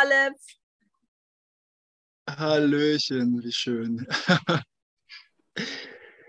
[0.00, 0.36] Aleph.
[2.28, 4.06] Hallöchen, wie schön.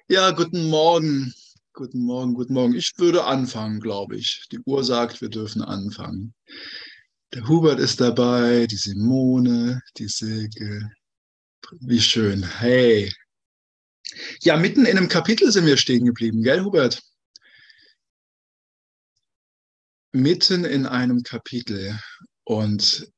[0.08, 1.32] ja, guten Morgen.
[1.74, 2.74] Guten Morgen, guten Morgen.
[2.74, 4.48] Ich würde anfangen, glaube ich.
[4.52, 6.34] Die Uhr sagt, wir dürfen anfangen.
[7.34, 10.92] Der Hubert ist dabei, die Simone, die Silke.
[11.80, 12.44] Wie schön.
[12.44, 13.14] Hey.
[14.42, 17.04] Ja, mitten in einem Kapitel sind wir stehen geblieben, gell, Hubert?
[20.12, 22.00] Mitten in einem Kapitel.
[22.46, 23.12] Und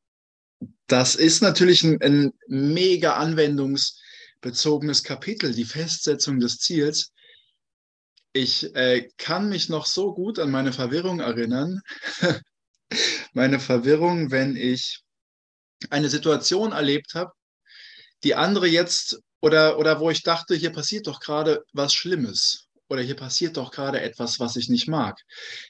[0.91, 7.13] das ist natürlich ein, ein mega anwendungsbezogenes Kapitel, die Festsetzung des Ziels.
[8.33, 11.81] Ich äh, kann mich noch so gut an meine Verwirrung erinnern.
[13.33, 15.01] meine Verwirrung, wenn ich
[15.89, 17.31] eine Situation erlebt habe,
[18.23, 23.01] die andere jetzt oder, oder wo ich dachte, hier passiert doch gerade was Schlimmes oder
[23.01, 25.17] hier passiert doch gerade etwas, was ich nicht mag.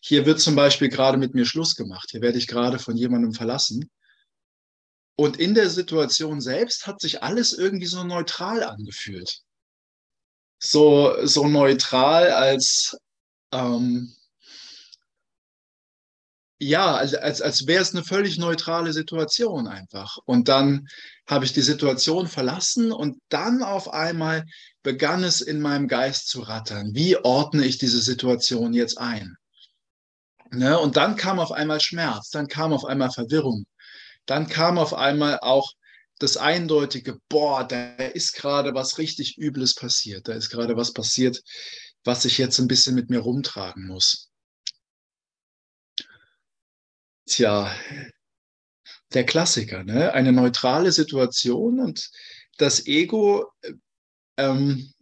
[0.02, 2.10] Hier wird zum Beispiel gerade mit mir Schluss gemacht.
[2.10, 3.90] Hier werde ich gerade von jemandem verlassen.
[5.22, 9.44] Und in der Situation selbst hat sich alles irgendwie so neutral angefühlt.
[10.58, 12.98] So, so neutral als,
[13.52, 14.16] ähm,
[16.58, 20.18] ja, als, als, als wäre es eine völlig neutrale Situation einfach.
[20.26, 20.88] Und dann
[21.28, 24.48] habe ich die Situation verlassen und dann auf einmal
[24.82, 26.96] begann es in meinem Geist zu rattern.
[26.96, 29.36] Wie ordne ich diese Situation jetzt ein?
[30.50, 30.80] Ne?
[30.80, 33.68] Und dann kam auf einmal Schmerz, dann kam auf einmal Verwirrung,
[34.26, 35.74] dann kam auf einmal auch
[36.20, 41.42] das eindeutige, boah, da ist gerade was richtig Übles passiert, da ist gerade was passiert,
[42.04, 44.30] was ich jetzt ein bisschen mit mir rumtragen muss.
[47.26, 47.74] Tja,
[49.14, 50.14] der Klassiker, ne?
[50.14, 52.10] eine neutrale Situation und
[52.58, 53.52] das Ego
[54.38, 54.94] ähm,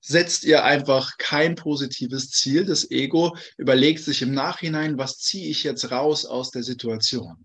[0.00, 2.64] setzt ihr einfach kein positives Ziel.
[2.64, 7.44] Das Ego überlegt sich im Nachhinein, was ziehe ich jetzt raus aus der Situation?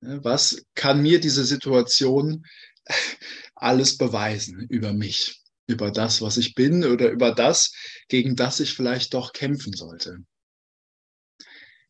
[0.00, 2.46] Was kann mir diese Situation
[3.54, 7.72] alles beweisen über mich, über das, was ich bin oder über das,
[8.08, 10.18] gegen das ich vielleicht doch kämpfen sollte?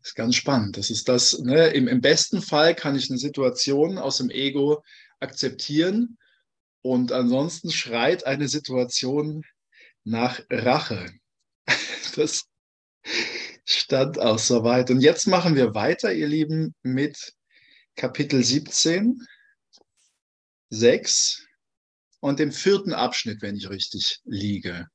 [0.03, 0.77] Ist ganz spannend.
[0.77, 1.69] Das ist das, ne?
[1.69, 4.83] Im, Im besten Fall kann ich eine Situation aus dem Ego
[5.21, 6.17] akzeptieren
[6.83, 9.45] und ansonsten schreit eine Situation
[10.05, 11.13] nach Rache.
[12.17, 12.47] Das
[13.65, 14.91] stand auch soweit.
[14.91, 17.35] Und jetzt machen wir weiter, ihr Lieben, mit
[17.99, 19.27] Kapitel 17,
[20.71, 21.49] 6
[22.21, 24.87] und dem vierten Abschnitt, wenn ich richtig liege.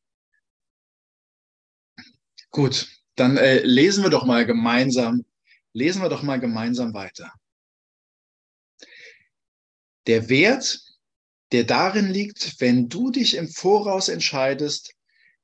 [2.49, 5.25] Gut, dann äh, lesen wir doch mal gemeinsam,
[5.73, 7.33] lesen wir doch mal gemeinsam weiter.
[10.07, 10.79] Der Wert,
[11.51, 14.93] der darin liegt, wenn du dich im Voraus entscheidest,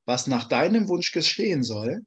[0.06, 2.06] was nach deinem Wunsch geschehen soll,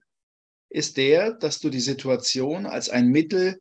[0.70, 3.60] ist der, dass du die Situation als ein Mittel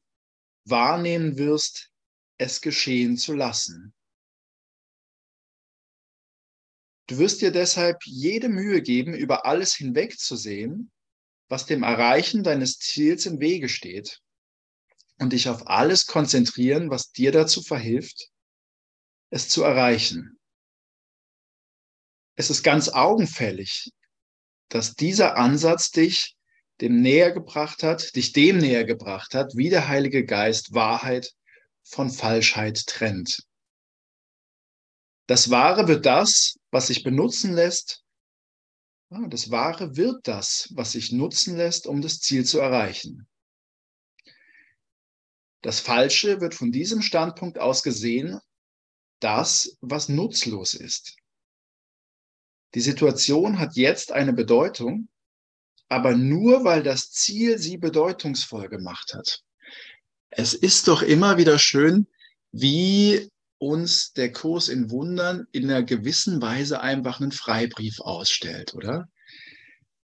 [0.65, 1.91] wahrnehmen wirst,
[2.37, 3.93] es geschehen zu lassen.
[7.07, 10.91] Du wirst dir deshalb jede Mühe geben, über alles hinwegzusehen,
[11.49, 14.21] was dem Erreichen deines Ziels im Wege steht
[15.19, 18.31] und dich auf alles konzentrieren, was dir dazu verhilft,
[19.29, 20.39] es zu erreichen.
[22.35, 23.91] Es ist ganz augenfällig,
[24.69, 26.37] dass dieser Ansatz dich
[26.81, 31.33] dem näher gebracht hat, dich dem näher gebracht hat, wie der Heilige Geist Wahrheit
[31.83, 33.45] von Falschheit trennt.
[35.27, 38.03] Das Wahre wird das, was sich benutzen lässt.
[39.09, 43.27] Das Wahre wird das, was sich nutzen lässt, um das Ziel zu erreichen.
[45.61, 48.39] Das Falsche wird von diesem Standpunkt aus gesehen,
[49.19, 51.17] das, was nutzlos ist.
[52.73, 55.07] Die Situation hat jetzt eine Bedeutung,
[55.91, 59.41] aber nur weil das Ziel sie bedeutungsvoll gemacht hat.
[60.29, 62.07] Es ist doch immer wieder schön,
[62.53, 69.09] wie uns der Kurs in Wundern in einer gewissen Weise einfach einen Freibrief ausstellt, oder?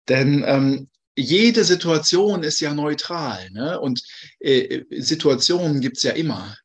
[0.09, 3.79] Denn ähm, jede Situation ist ja neutral ne?
[3.79, 4.03] und
[4.41, 6.57] äh, Situationen gibt's ja immer.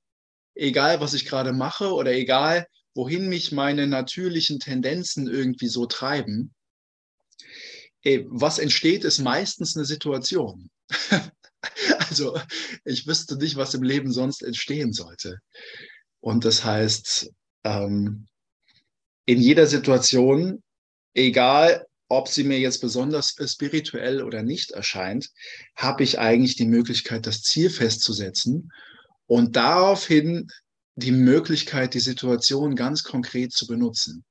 [0.55, 2.65] Egal, was ich gerade mache oder egal,
[2.95, 6.53] wohin mich meine natürlichen Tendenzen irgendwie so treiben,
[8.03, 10.69] was entsteht, ist meistens eine Situation.
[12.09, 12.39] also
[12.83, 15.39] ich wüsste nicht, was im Leben sonst entstehen sollte.
[16.19, 17.31] Und das heißt,
[17.63, 18.27] ähm,
[19.25, 20.63] in jeder Situation,
[21.13, 25.29] egal ob sie mir jetzt besonders spirituell oder nicht erscheint,
[25.75, 28.71] habe ich eigentlich die Möglichkeit, das Ziel festzusetzen
[29.27, 30.49] und daraufhin
[30.95, 34.25] die Möglichkeit, die Situation ganz konkret zu benutzen.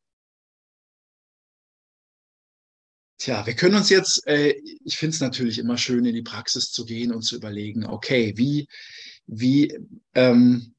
[3.20, 6.72] Tja, wir können uns jetzt, äh, ich finde es natürlich immer schön, in die Praxis
[6.72, 8.67] zu gehen und zu überlegen, okay, wie,
[9.26, 9.78] wie,
[10.14, 10.75] ähm,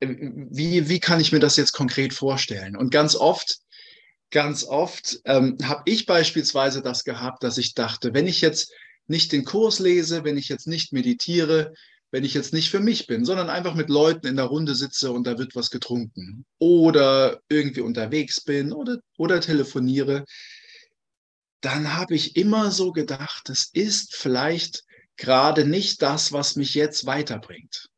[0.00, 2.76] wie, wie kann ich mir das jetzt konkret vorstellen?
[2.76, 3.58] Und ganz oft,
[4.32, 8.72] ganz oft ähm, habe ich beispielsweise das gehabt, dass ich dachte, wenn ich jetzt
[9.06, 11.72] nicht den Kurs lese, wenn ich jetzt nicht meditiere,
[12.10, 15.12] wenn ich jetzt nicht für mich bin, sondern einfach mit Leuten in der Runde sitze
[15.12, 20.24] und da wird was getrunken oder irgendwie unterwegs bin oder, oder telefoniere,
[21.64, 24.84] dann habe ich immer so gedacht, es ist vielleicht
[25.16, 27.88] gerade nicht das, was mich jetzt weiterbringt.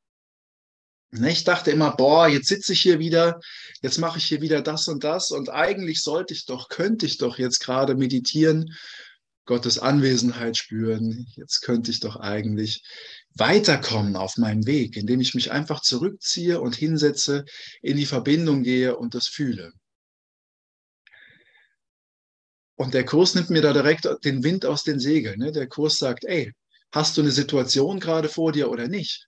[1.10, 3.40] Ne, ich dachte immer, boah, jetzt sitze ich hier wieder,
[3.80, 7.18] jetzt mache ich hier wieder das und das und eigentlich sollte ich doch, könnte ich
[7.18, 8.74] doch jetzt gerade meditieren,
[9.46, 11.26] Gottes Anwesenheit spüren.
[11.36, 12.82] Jetzt könnte ich doch eigentlich
[13.34, 17.44] weiterkommen auf meinem Weg, indem ich mich einfach zurückziehe und hinsetze,
[17.80, 19.72] in die Verbindung gehe und das fühle.
[22.76, 25.38] Und der Kurs nimmt mir da direkt den Wind aus den Segeln.
[25.38, 25.50] Ne?
[25.50, 26.52] Der Kurs sagt, ey,
[26.93, 29.26] hast du eine Situation gerade vor dir oder nicht?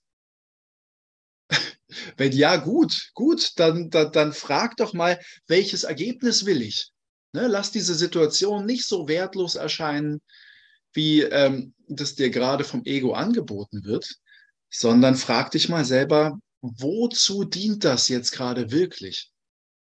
[2.16, 6.90] Wenn ja, gut, gut, dann, dann, dann frag doch mal, welches Ergebnis will ich?
[7.32, 10.20] Ne, lass diese Situation nicht so wertlos erscheinen,
[10.92, 14.16] wie ähm, das dir gerade vom Ego angeboten wird,
[14.70, 19.30] sondern frag dich mal selber, wozu dient das jetzt gerade wirklich?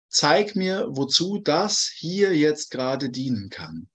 [0.08, 3.88] Zeig mir, wozu das hier jetzt gerade dienen kann.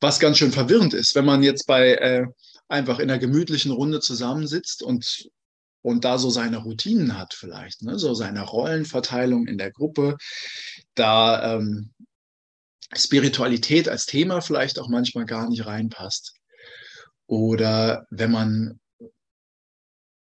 [0.00, 2.26] Was ganz schön verwirrend ist, wenn man jetzt bei äh,
[2.68, 5.28] einfach in einer gemütlichen Runde zusammensitzt und
[5.84, 7.98] und da so seine Routinen hat vielleicht, ne?
[7.98, 10.16] so seine Rollenverteilung in der Gruppe,
[10.94, 11.92] da ähm,
[12.96, 16.36] Spiritualität als Thema vielleicht auch manchmal gar nicht reinpasst.
[17.26, 18.80] Oder wenn man,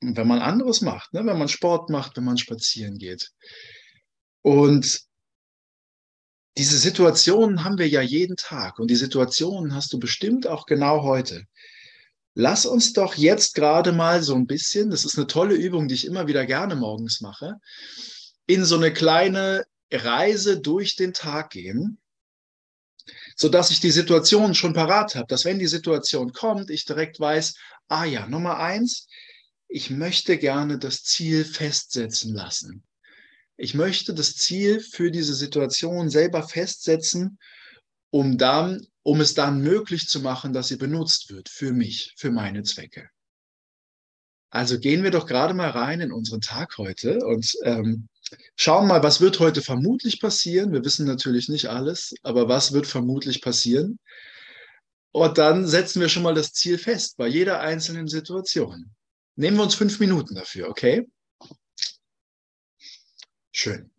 [0.00, 1.24] wenn man anderes macht, ne?
[1.24, 3.32] wenn man Sport macht, wenn man spazieren geht.
[4.42, 5.02] Und
[6.56, 11.02] diese Situationen haben wir ja jeden Tag und die Situationen hast du bestimmt auch genau
[11.02, 11.44] heute.
[12.34, 15.94] Lass uns doch jetzt gerade mal so ein bisschen, das ist eine tolle Übung, die
[15.94, 17.58] ich immer wieder gerne morgens mache,
[18.46, 21.98] in so eine kleine Reise durch den Tag gehen,
[23.36, 27.54] sodass ich die Situation schon parat habe, dass wenn die Situation kommt, ich direkt weiß,
[27.88, 29.06] ah ja, Nummer eins,
[29.68, 32.84] ich möchte gerne das Ziel festsetzen lassen.
[33.56, 37.38] Ich möchte das Ziel für diese Situation selber festsetzen,
[38.10, 42.30] um dann um es dann möglich zu machen, dass sie benutzt wird für mich, für
[42.30, 43.08] meine Zwecke.
[44.50, 48.08] Also gehen wir doch gerade mal rein in unseren Tag heute und ähm,
[48.56, 50.72] schauen mal, was wird heute vermutlich passieren.
[50.72, 53.98] Wir wissen natürlich nicht alles, aber was wird vermutlich passieren?
[55.12, 58.94] Und dann setzen wir schon mal das Ziel fest bei jeder einzelnen Situation.
[59.36, 61.10] Nehmen wir uns fünf Minuten dafür, okay?
[63.52, 63.90] Schön.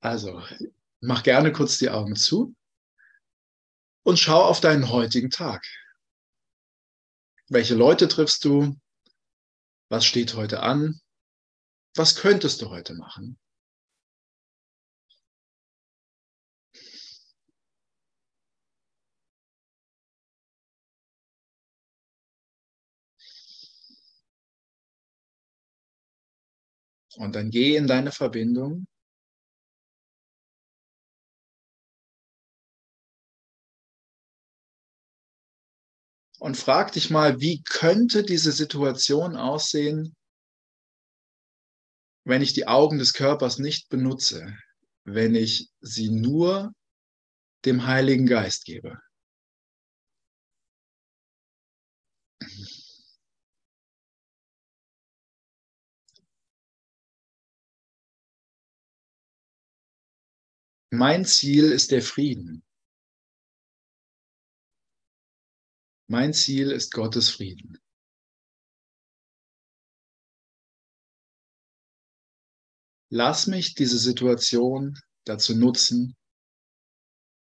[0.00, 0.42] Also,
[1.00, 2.54] mach gerne kurz die Augen zu
[4.02, 5.66] und schau auf deinen heutigen Tag.
[7.48, 8.76] Welche Leute triffst du?
[9.88, 11.00] Was steht heute an?
[11.94, 13.38] Was könntest du heute machen?
[27.20, 28.86] Und dann geh in deine Verbindung
[36.38, 40.16] und frag dich mal, wie könnte diese Situation aussehen,
[42.24, 44.56] wenn ich die Augen des Körpers nicht benutze,
[45.04, 46.72] wenn ich sie nur
[47.66, 48.98] dem Heiligen Geist gebe.
[60.92, 62.64] Mein Ziel ist der Frieden.
[66.08, 67.78] Mein Ziel ist Gottes Frieden.
[73.12, 76.16] Lass mich diese Situation dazu nutzen,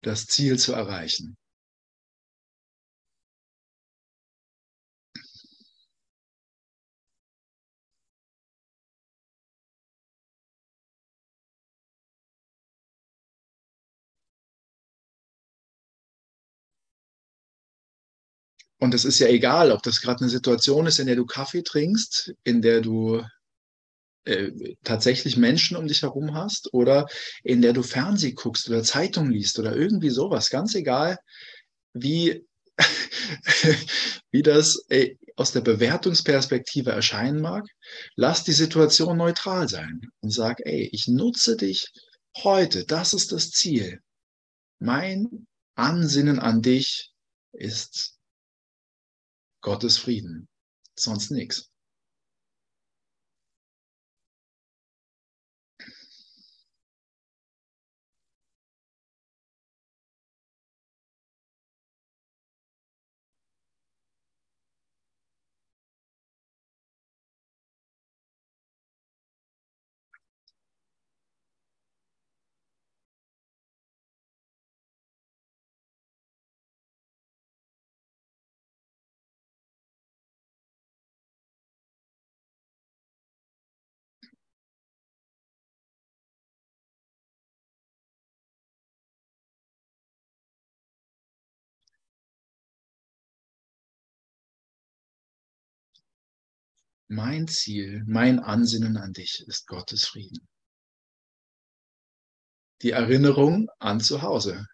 [0.03, 1.39] das Ziel zu erreichen.
[18.83, 21.63] Und es ist ja egal, ob das gerade eine Situation ist, in der du Kaffee
[21.63, 23.23] trinkst, in der du
[24.25, 24.51] äh,
[24.83, 27.07] tatsächlich Menschen um dich herum hast oder
[27.45, 30.51] in der du Fernseh guckst oder Zeitung liest oder irgendwie sowas.
[30.51, 31.17] Ganz egal,
[31.93, 32.45] wie,
[34.33, 37.65] wie das äh, aus der Bewertungsperspektive erscheinen mag.
[38.17, 41.93] Lass die Situation neutral sein und sag, ey, ich nutze dich
[42.39, 42.85] heute.
[42.85, 44.01] Das ist das Ziel.
[44.81, 45.47] Mein
[45.77, 47.13] Ansinnen an dich
[47.53, 48.19] ist
[49.63, 50.49] Gottes Frieden.
[50.99, 51.72] Sonst nichts.
[97.15, 100.49] Mein Ziel, mein Ansinnen an dich ist Gottes Frieden.
[102.81, 104.67] Die Erinnerung an zu Hause.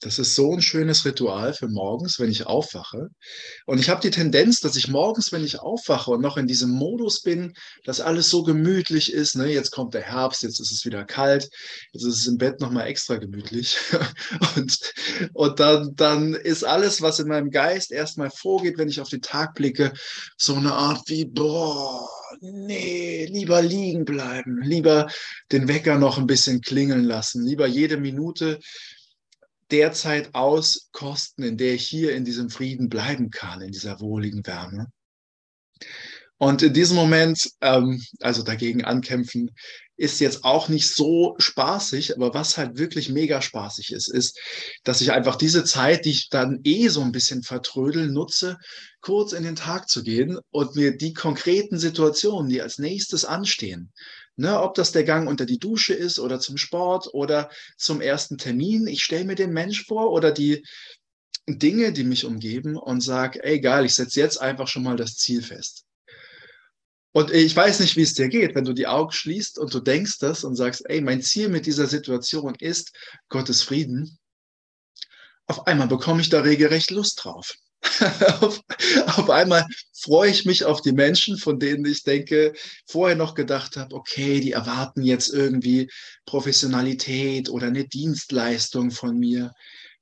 [0.00, 3.08] Das ist so ein schönes Ritual für morgens, wenn ich aufwache.
[3.66, 6.70] Und ich habe die Tendenz, dass ich morgens, wenn ich aufwache und noch in diesem
[6.70, 9.34] Modus bin, dass alles so gemütlich ist.
[9.34, 9.52] Ne?
[9.52, 11.48] Jetzt kommt der Herbst, jetzt ist es wieder kalt,
[11.92, 13.76] jetzt ist es im Bett nochmal extra gemütlich.
[14.56, 14.78] und
[15.32, 19.22] und dann, dann ist alles, was in meinem Geist erstmal vorgeht, wenn ich auf den
[19.22, 19.92] Tag blicke,
[20.36, 22.08] so eine Art wie, boah,
[22.40, 25.08] nee, lieber liegen bleiben, lieber
[25.52, 28.58] den Wecker noch ein bisschen klingeln lassen, lieber jede Minute
[29.70, 34.86] derzeit auskosten, in der ich hier in diesem Frieden bleiben kann, in dieser wohligen Wärme.
[36.38, 39.50] Und in diesem Moment, ähm, also dagegen ankämpfen,
[39.96, 44.38] ist jetzt auch nicht so spaßig, aber was halt wirklich mega spaßig ist, ist,
[44.84, 48.58] dass ich einfach diese Zeit, die ich dann eh so ein bisschen vertrödel, nutze,
[49.00, 53.92] kurz in den Tag zu gehen und mir die konkreten Situationen, die als nächstes anstehen,
[54.40, 58.38] Ne, ob das der Gang unter die Dusche ist oder zum Sport oder zum ersten
[58.38, 58.86] Termin.
[58.86, 60.64] Ich stelle mir den Mensch vor oder die
[61.48, 65.16] Dinge, die mich umgeben und sage, ey geil, ich setze jetzt einfach schon mal das
[65.16, 65.86] Ziel fest.
[67.10, 69.80] Und ich weiß nicht, wie es dir geht, wenn du die Augen schließt und du
[69.80, 72.92] denkst das und sagst, ey, mein Ziel mit dieser Situation ist
[73.28, 74.20] Gottes Frieden.
[75.48, 77.56] Auf einmal bekomme ich da regelrecht Lust drauf.
[78.40, 78.60] auf,
[79.06, 82.52] auf, einmal freue ich mich auf die Menschen, von denen ich denke,
[82.86, 85.88] vorher noch gedacht habe, okay, die erwarten jetzt irgendwie
[86.26, 89.52] Professionalität oder eine Dienstleistung von mir.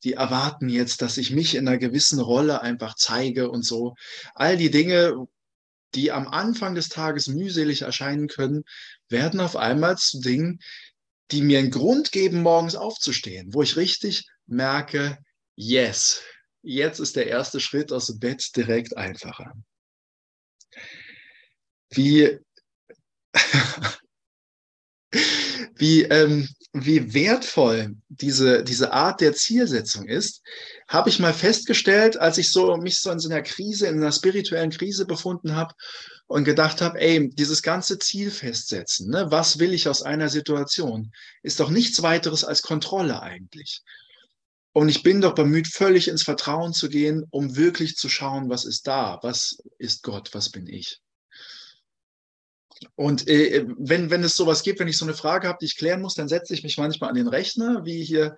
[0.05, 3.95] Die erwarten jetzt, dass ich mich in einer gewissen Rolle einfach zeige und so.
[4.35, 5.27] All die Dinge,
[5.95, 8.65] die am Anfang des Tages mühselig erscheinen können,
[9.09, 10.61] werden auf einmal zu Dingen,
[11.31, 15.19] die mir einen Grund geben, morgens aufzustehen, wo ich richtig merke,
[15.57, 16.23] yes,
[16.67, 19.55] jetzt ist der erste Schritt aus dem Bett direkt einfacher.
[21.91, 22.39] Wie,
[25.77, 30.43] wie, ähm, wie wertvoll diese, diese Art der Zielsetzung ist,
[30.89, 34.13] habe ich mal festgestellt, als ich so, mich so in so einer Krise, in einer
[34.13, 35.75] spirituellen Krise befunden habe
[36.27, 41.13] und gedacht habe, ey, dieses ganze Ziel festsetzen, ne, was will ich aus einer Situation,
[41.43, 43.83] ist doch nichts weiteres als Kontrolle eigentlich.
[44.77, 48.67] Und ich bin doch bemüht, völlig ins Vertrauen zu gehen, um wirklich zu schauen, was
[48.67, 51.01] ist da, was ist Gott, was bin ich.
[52.95, 55.79] Und äh, wenn, wenn es sowas gibt, wenn ich so eine Frage habe, die ich
[55.79, 58.37] klären muss, dann setze ich mich manchmal an den Rechner, wie hier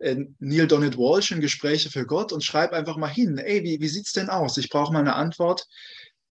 [0.00, 3.80] äh, Neil Donald Walsh in Gespräche für Gott und schreibe einfach mal hin, ey, wie,
[3.80, 4.56] wie sieht es denn aus?
[4.56, 5.68] Ich brauche mal eine Antwort.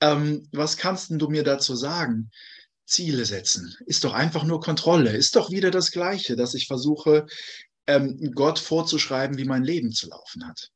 [0.00, 2.30] Ähm, was kannst du mir dazu sagen?
[2.86, 3.76] Ziele setzen.
[3.84, 5.14] Ist doch einfach nur Kontrolle.
[5.14, 7.26] Ist doch wieder das Gleiche, dass ich versuche,
[7.86, 10.70] ähm, Gott vorzuschreiben, wie mein Leben zu laufen hat.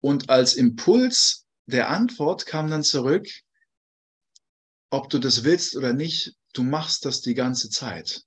[0.00, 3.28] Und als Impuls der Antwort kam dann zurück,
[4.90, 8.22] ob du das willst oder nicht, du machst das die ganze Zeit.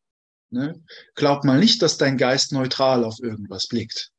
[0.51, 0.83] Ne?
[1.15, 4.11] Glaub mal nicht, dass dein Geist neutral auf irgendwas blickt.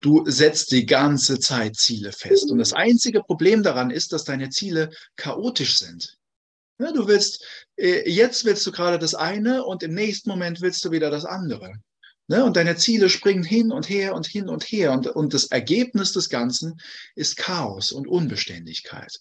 [0.00, 2.50] Du setzt die ganze Zeit Ziele fest.
[2.50, 6.16] Und das einzige Problem daran ist, dass deine Ziele chaotisch sind.
[6.78, 7.44] Ja, du willst,
[7.76, 11.24] äh, jetzt willst du gerade das eine und im nächsten Moment willst du wieder das
[11.24, 11.74] andere.
[12.28, 12.44] Ne?
[12.44, 14.92] Und deine Ziele springen hin und her und hin und her.
[14.92, 16.80] Und, und das Ergebnis des Ganzen
[17.14, 19.20] ist Chaos und Unbeständigkeit.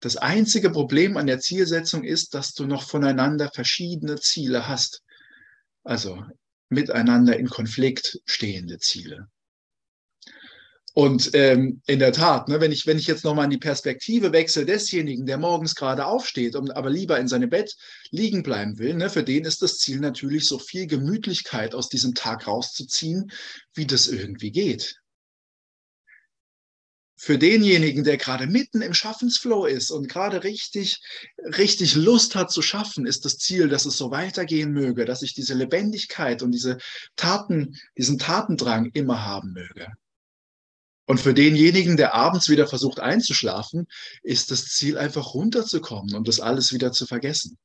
[0.00, 5.02] Das einzige Problem an der Zielsetzung ist, dass du noch voneinander verschiedene Ziele hast.
[5.84, 6.24] Also
[6.68, 9.28] miteinander in Konflikt stehende Ziele.
[10.92, 14.32] Und ähm, in der Tat, ne, wenn, ich, wenn ich jetzt nochmal in die Perspektive
[14.32, 17.76] wechsle desjenigen, der morgens gerade aufsteht und aber lieber in seinem Bett
[18.10, 22.14] liegen bleiben will, ne, für den ist das Ziel natürlich, so viel Gemütlichkeit aus diesem
[22.14, 23.30] Tag rauszuziehen,
[23.74, 24.96] wie das irgendwie geht.
[27.16, 31.00] Für denjenigen, der gerade mitten im Schaffensflow ist und gerade richtig,
[31.58, 35.34] richtig Lust hat zu schaffen, ist das Ziel, dass es so weitergehen möge, dass ich
[35.34, 36.78] diese Lebendigkeit und diese
[37.16, 39.88] Taten, diesen Tatendrang immer haben möge.
[41.10, 43.88] Und für denjenigen, der abends wieder versucht einzuschlafen,
[44.22, 47.58] ist das Ziel einfach runterzukommen und das alles wieder zu vergessen.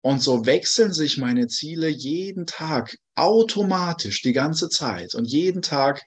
[0.00, 5.14] Und so wechseln sich meine Ziele jeden Tag automatisch die ganze Zeit.
[5.14, 6.02] Und jeden Tag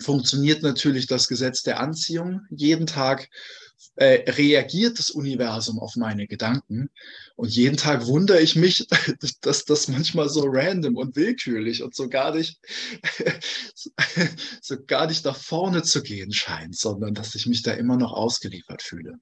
[0.00, 2.42] funktioniert natürlich das Gesetz der Anziehung.
[2.48, 3.28] Jeden Tag
[3.96, 6.90] äh, reagiert das Universum auf meine Gedanken.
[7.36, 8.86] Und jeden Tag wundere ich mich,
[9.40, 12.60] dass das manchmal so random und willkürlich und so gar nicht,
[14.62, 18.12] so gar nicht nach vorne zu gehen scheint, sondern dass ich mich da immer noch
[18.12, 19.18] ausgeliefert fühle.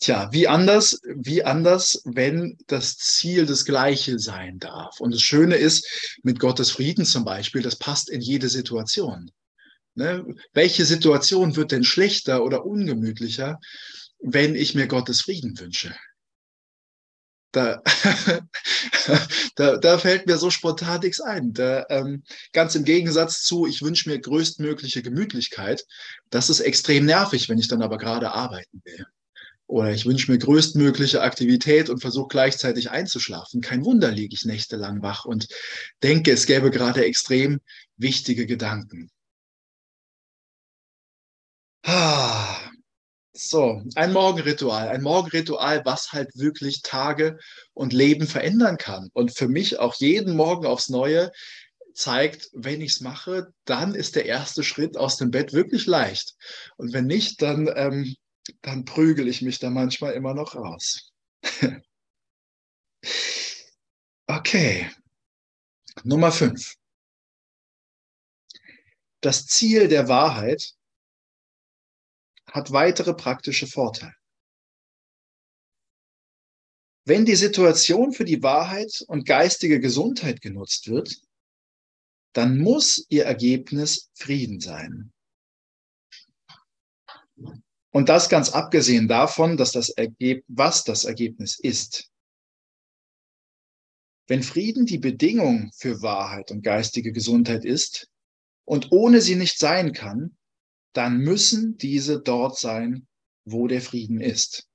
[0.00, 5.00] Tja, wie anders, wie anders, wenn das Ziel das gleiche sein darf.
[5.00, 9.32] Und das Schöne ist, mit Gottes Frieden zum Beispiel, das passt in jede Situation.
[9.98, 10.24] Ne?
[10.54, 13.58] Welche Situation wird denn schlechter oder ungemütlicher,
[14.20, 15.92] wenn ich mir Gottes Frieden wünsche?
[17.50, 17.82] Da,
[19.56, 21.52] da, da fällt mir so spontan nichts ein.
[21.52, 25.84] Da, ähm, ganz im Gegensatz zu, ich wünsche mir größtmögliche Gemütlichkeit.
[26.30, 29.04] Das ist extrem nervig, wenn ich dann aber gerade arbeiten will.
[29.66, 33.62] Oder ich wünsche mir größtmögliche Aktivität und versuche gleichzeitig einzuschlafen.
[33.62, 35.48] Kein Wunder liege ich nächtelang wach und
[36.04, 37.58] denke, es gäbe gerade extrem
[37.96, 39.10] wichtige Gedanken.
[41.90, 42.70] Ah,
[43.32, 44.88] so, ein Morgenritual.
[44.88, 47.38] Ein Morgenritual, was halt wirklich Tage
[47.72, 49.08] und Leben verändern kann.
[49.14, 51.32] Und für mich auch jeden Morgen aufs Neue
[51.94, 56.34] zeigt, wenn ich es mache, dann ist der erste Schritt aus dem Bett wirklich leicht.
[56.76, 58.14] Und wenn nicht, dann ähm,
[58.60, 61.10] dann prügel ich mich da manchmal immer noch raus.
[64.26, 64.90] okay.
[66.04, 66.74] Nummer fünf.
[69.22, 70.74] Das Ziel der Wahrheit
[72.50, 74.14] hat weitere praktische Vorteile.
[77.04, 81.22] Wenn die Situation für die Wahrheit und geistige Gesundheit genutzt wird,
[82.34, 85.12] dann muss ihr Ergebnis Frieden sein.
[87.90, 92.10] Und das ganz abgesehen davon, dass das Ergeb was das Ergebnis ist.
[94.26, 98.10] Wenn Frieden die Bedingung für Wahrheit und geistige Gesundheit ist
[98.66, 100.36] und ohne sie nicht sein kann,
[100.92, 103.06] dann müssen diese dort sein,
[103.44, 104.68] wo der Frieden ist.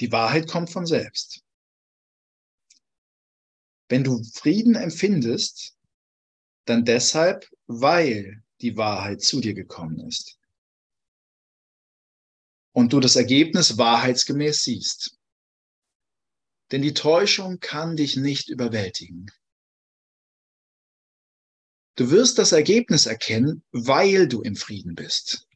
[0.00, 1.42] Die Wahrheit kommt von selbst.
[3.88, 5.76] Wenn du Frieden empfindest,
[6.66, 10.38] dann deshalb, weil die Wahrheit zu dir gekommen ist
[12.72, 15.18] und du das Ergebnis wahrheitsgemäß siehst.
[16.70, 19.30] Denn die Täuschung kann dich nicht überwältigen.
[21.98, 25.46] Du wirst das Ergebnis erkennen, weil du im Frieden bist.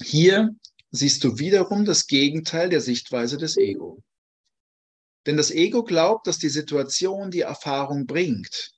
[0.00, 0.54] Hier
[0.90, 4.02] siehst du wiederum das Gegenteil der Sichtweise des Ego.
[5.26, 8.72] Denn das Ego glaubt, dass die Situation die Erfahrung bringt.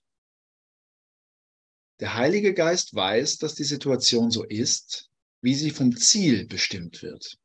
[1.98, 5.10] Der Heilige Geist weiß, dass die Situation so ist
[5.42, 7.38] wie sie vom Ziel bestimmt wird.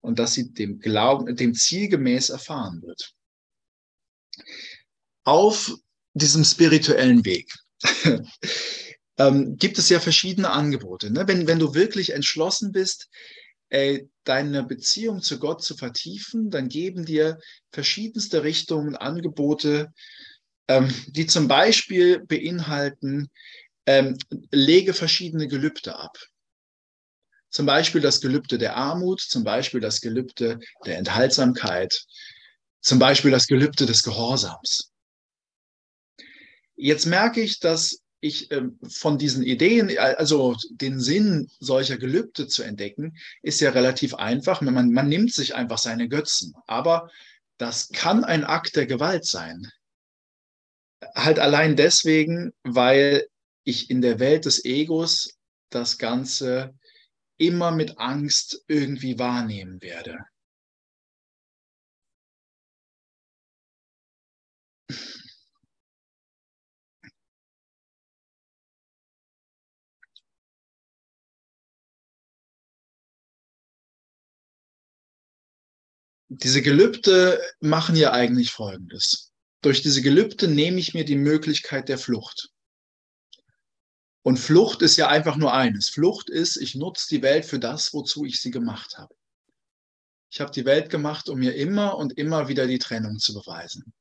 [0.00, 3.14] Und dass sie dem Glauben, dem Ziel gemäß erfahren wird.
[5.24, 5.74] Auf
[6.14, 7.52] diesem spirituellen Weg
[9.18, 11.10] ähm, gibt es ja verschiedene Angebote.
[11.10, 11.26] Ne?
[11.26, 13.08] Wenn, wenn du wirklich entschlossen bist,
[13.68, 17.40] äh, deine Beziehung zu Gott zu vertiefen, dann geben dir
[17.72, 19.92] verschiedenste Richtungen Angebote,
[20.68, 23.30] ähm, die zum Beispiel beinhalten,
[23.86, 24.16] ähm,
[24.50, 26.16] lege verschiedene Gelübde ab.
[27.50, 32.04] Zum Beispiel das Gelübde der Armut, zum Beispiel das Gelübde der Enthaltsamkeit,
[32.80, 34.93] zum Beispiel das Gelübde des Gehorsams.
[36.76, 42.62] Jetzt merke ich, dass ich äh, von diesen Ideen, also den Sinn solcher Gelübde zu
[42.62, 44.60] entdecken, ist ja relativ einfach.
[44.62, 46.54] Man, man nimmt sich einfach seine Götzen.
[46.66, 47.10] Aber
[47.58, 49.70] das kann ein Akt der Gewalt sein.
[51.14, 53.26] Halt allein deswegen, weil
[53.64, 55.36] ich in der Welt des Egos
[55.70, 56.74] das Ganze
[57.36, 60.18] immer mit Angst irgendwie wahrnehmen werde.
[76.42, 79.32] Diese Gelübde machen ja eigentlich Folgendes.
[79.62, 82.50] Durch diese Gelübde nehme ich mir die Möglichkeit der Flucht.
[84.22, 85.88] Und Flucht ist ja einfach nur eines.
[85.88, 89.14] Flucht ist, ich nutze die Welt für das, wozu ich sie gemacht habe.
[90.28, 93.92] Ich habe die Welt gemacht, um mir immer und immer wieder die Trennung zu beweisen.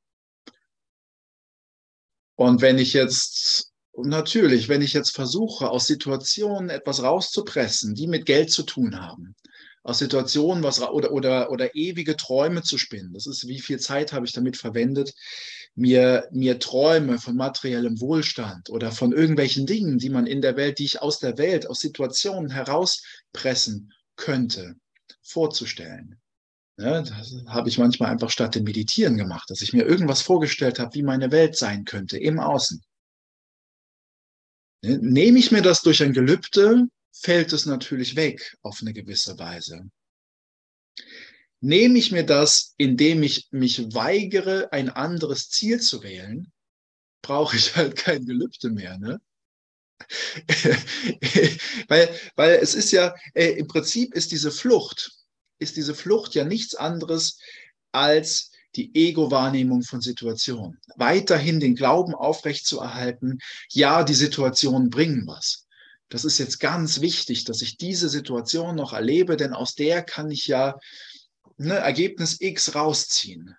[2.36, 8.26] Und wenn ich jetzt, natürlich, wenn ich jetzt versuche, aus Situationen etwas rauszupressen, die mit
[8.26, 9.36] Geld zu tun haben,
[9.84, 14.14] aus Situationen was oder, oder, oder ewige Träume zu spinnen, das ist, wie viel Zeit
[14.14, 15.14] habe ich damit verwendet,
[15.76, 20.80] mir, mir Träume von materiellem Wohlstand oder von irgendwelchen Dingen, die man in der Welt,
[20.80, 24.76] die ich aus der Welt, aus Situationen herauspressen könnte,
[25.22, 26.20] vorzustellen.
[26.78, 30.80] Ja, das habe ich manchmal einfach statt dem Meditieren gemacht, dass ich mir irgendwas vorgestellt
[30.80, 32.82] habe, wie meine Welt sein könnte im Außen.
[34.82, 39.90] Nehme ich mir das durch ein Gelübde, fällt es natürlich weg auf eine gewisse Weise.
[41.62, 46.52] Nehme ich mir das, indem ich mich weigere, ein anderes Ziel zu wählen,
[47.22, 48.98] brauche ich halt kein Gelübde mehr.
[48.98, 49.22] Ne?
[51.88, 55.12] weil, weil es ist ja, äh, im Prinzip ist diese Flucht,
[55.60, 57.40] ist diese Flucht ja nichts anderes
[57.94, 60.80] als die Ego-Wahrnehmung von Situationen.
[60.96, 65.63] Weiterhin den Glauben aufrechtzuerhalten, ja, die Situationen bringen was.
[66.14, 70.30] Das ist jetzt ganz wichtig, dass ich diese Situation noch erlebe, denn aus der kann
[70.30, 70.78] ich ja
[71.58, 73.56] ne, Ergebnis X rausziehen.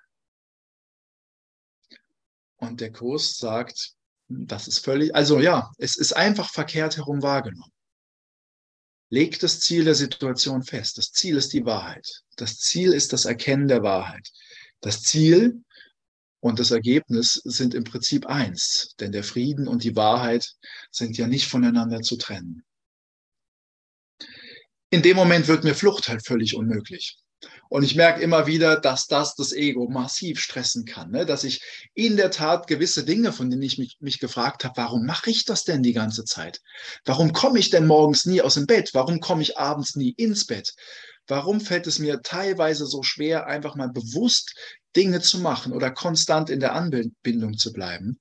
[2.55, 3.95] Und der Kurs sagt,
[4.29, 7.73] das ist völlig, also ja, es ist einfach verkehrt herum wahrgenommen.
[9.11, 10.97] Legt das Ziel der Situation fest.
[10.97, 12.23] Das Ziel ist die Wahrheit.
[12.37, 14.31] Das Ziel ist das Erkennen der Wahrheit.
[14.81, 15.65] Das Ziel
[16.45, 20.53] und das Ergebnis sind im Prinzip eins, denn der Frieden und die Wahrheit
[20.91, 22.63] sind ja nicht voneinander zu trennen.
[24.91, 27.17] In dem Moment wird mir Flucht halt völlig unmöglich.
[27.71, 31.13] Und ich merke immer wieder, dass das das Ego massiv stressen kann.
[31.13, 31.25] Ne?
[31.25, 31.63] Dass ich
[31.95, 35.47] in der Tat gewisse Dinge, von denen ich mich, mich gefragt habe, warum mache ich
[35.47, 36.61] das denn die ganze Zeit?
[37.07, 38.91] Warum komme ich denn morgens nie aus dem Bett?
[38.93, 40.75] Warum komme ich abends nie ins Bett?
[41.27, 44.55] Warum fällt es mir teilweise so schwer, einfach mal bewusst
[44.97, 48.19] Dinge zu machen oder konstant in der Anbindung zu bleiben?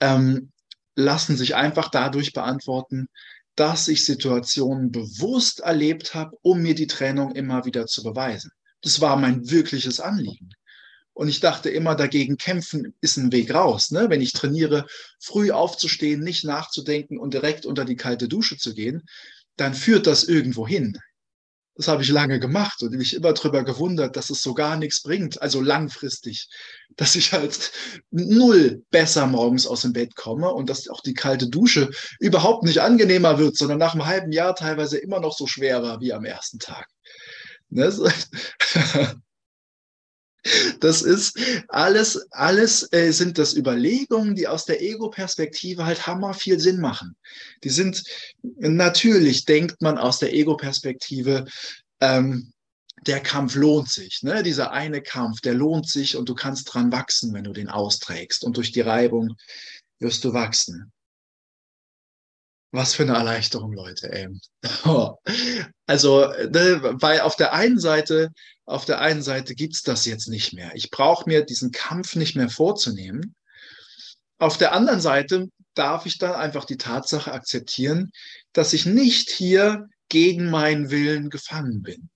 [0.00, 0.52] Ähm,
[0.94, 3.08] lassen sich einfach dadurch beantworten,
[3.54, 8.50] dass ich Situationen bewusst erlebt habe, um mir die Trennung immer wieder zu beweisen.
[8.82, 10.50] Das war mein wirkliches Anliegen.
[11.14, 13.90] Und ich dachte immer, dagegen kämpfen ist ein Weg raus.
[13.90, 14.10] Ne?
[14.10, 14.86] Wenn ich trainiere,
[15.18, 19.02] früh aufzustehen, nicht nachzudenken und direkt unter die kalte Dusche zu gehen,
[19.56, 20.98] dann führt das irgendwo hin.
[21.76, 25.02] Das habe ich lange gemacht und mich immer darüber gewundert, dass es so gar nichts
[25.02, 26.48] bringt, also langfristig,
[26.96, 27.70] dass ich halt
[28.10, 32.80] null besser morgens aus dem Bett komme und dass auch die kalte Dusche überhaupt nicht
[32.80, 36.24] angenehmer wird, sondern nach einem halben Jahr teilweise immer noch so schwer war wie am
[36.24, 36.88] ersten Tag.
[37.68, 37.92] Ne?
[40.80, 46.60] Das ist alles, alles äh, sind das Überlegungen, die aus der Ego-Perspektive halt hammer viel
[46.60, 47.16] Sinn machen.
[47.64, 48.02] Die sind
[48.42, 51.46] natürlich, denkt man aus der Ego-Perspektive,
[52.00, 52.52] ähm,
[53.06, 54.22] der Kampf lohnt sich.
[54.22, 54.42] Ne?
[54.42, 58.44] Dieser eine Kampf, der lohnt sich und du kannst dran wachsen, wenn du den austrägst.
[58.44, 59.36] Und durch die Reibung
[59.98, 60.92] wirst du wachsen.
[62.72, 64.12] Was für eine Erleichterung, Leute.
[64.12, 64.28] Ey.
[65.88, 68.30] Also, ne, weil auf der einen Seite,
[68.64, 70.72] auf der einen Seite gibt's das jetzt nicht mehr.
[70.74, 73.36] Ich brauche mir diesen Kampf nicht mehr vorzunehmen.
[74.38, 78.10] Auf der anderen Seite darf ich dann einfach die Tatsache akzeptieren,
[78.52, 82.08] dass ich nicht hier gegen meinen Willen gefangen bin,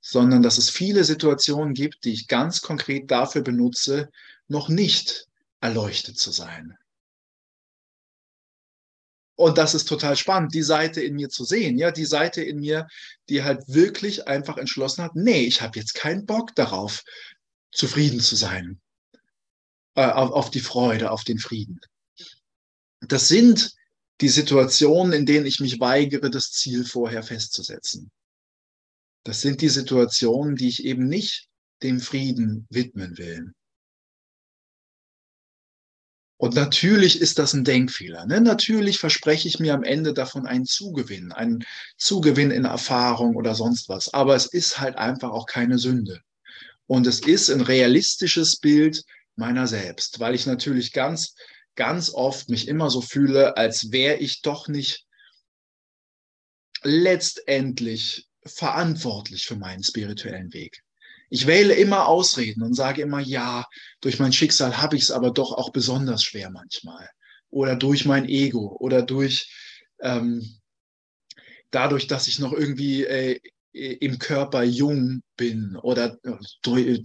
[0.00, 4.08] sondern dass es viele Situationen gibt, die ich ganz konkret dafür benutze,
[4.48, 5.26] noch nicht
[5.60, 6.77] erleuchtet zu sein.
[9.38, 11.78] Und das ist total spannend, die Seite in mir zu sehen.
[11.78, 12.88] Ja, die Seite in mir,
[13.28, 17.04] die halt wirklich einfach entschlossen hat, nee, ich habe jetzt keinen Bock darauf,
[17.70, 18.80] zufrieden zu sein.
[19.94, 21.80] Äh, auf, auf die Freude, auf den Frieden.
[23.00, 23.74] Das sind
[24.20, 28.10] die Situationen, in denen ich mich weigere, das Ziel vorher festzusetzen.
[29.22, 31.46] Das sind die Situationen, die ich eben nicht
[31.84, 33.52] dem Frieden widmen will.
[36.38, 38.24] Und natürlich ist das ein Denkfehler.
[38.24, 38.40] Ne?
[38.40, 41.64] Natürlich verspreche ich mir am Ende davon einen Zugewinn, einen
[41.96, 44.14] Zugewinn in Erfahrung oder sonst was.
[44.14, 46.22] Aber es ist halt einfach auch keine Sünde.
[46.86, 51.34] Und es ist ein realistisches Bild meiner selbst, weil ich natürlich ganz,
[51.74, 55.06] ganz oft mich immer so fühle, als wäre ich doch nicht
[56.82, 60.84] letztendlich verantwortlich für meinen spirituellen Weg.
[61.30, 63.66] Ich wähle immer Ausreden und sage immer, ja,
[64.00, 67.08] durch mein Schicksal habe ich es aber doch auch besonders schwer manchmal.
[67.50, 69.50] Oder durch mein Ego oder durch
[70.00, 70.58] ähm,
[71.70, 73.40] dadurch, dass ich noch irgendwie äh,
[73.72, 76.18] im Körper jung bin oder
[76.62, 77.04] durch,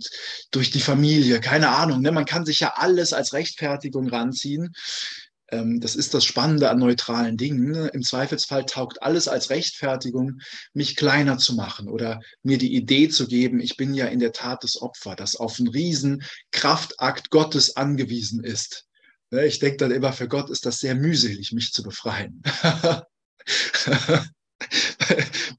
[0.52, 2.02] durch die Familie, keine Ahnung.
[2.02, 2.12] Ne?
[2.12, 4.74] Man kann sich ja alles als Rechtfertigung ranziehen.
[5.54, 7.70] Ähm, das ist das Spannende an neutralen Dingen.
[7.70, 7.88] Ne?
[7.94, 10.40] Im Zweifelsfall taugt alles als Rechtfertigung,
[10.74, 14.32] mich kleiner zu machen oder mir die Idee zu geben, ich bin ja in der
[14.32, 18.88] Tat das Opfer, das auf einen riesen Kraftakt Gottes angewiesen ist.
[19.30, 19.46] Ne?
[19.46, 22.42] Ich denke dann immer, für Gott ist das sehr mühselig, mich zu befreien.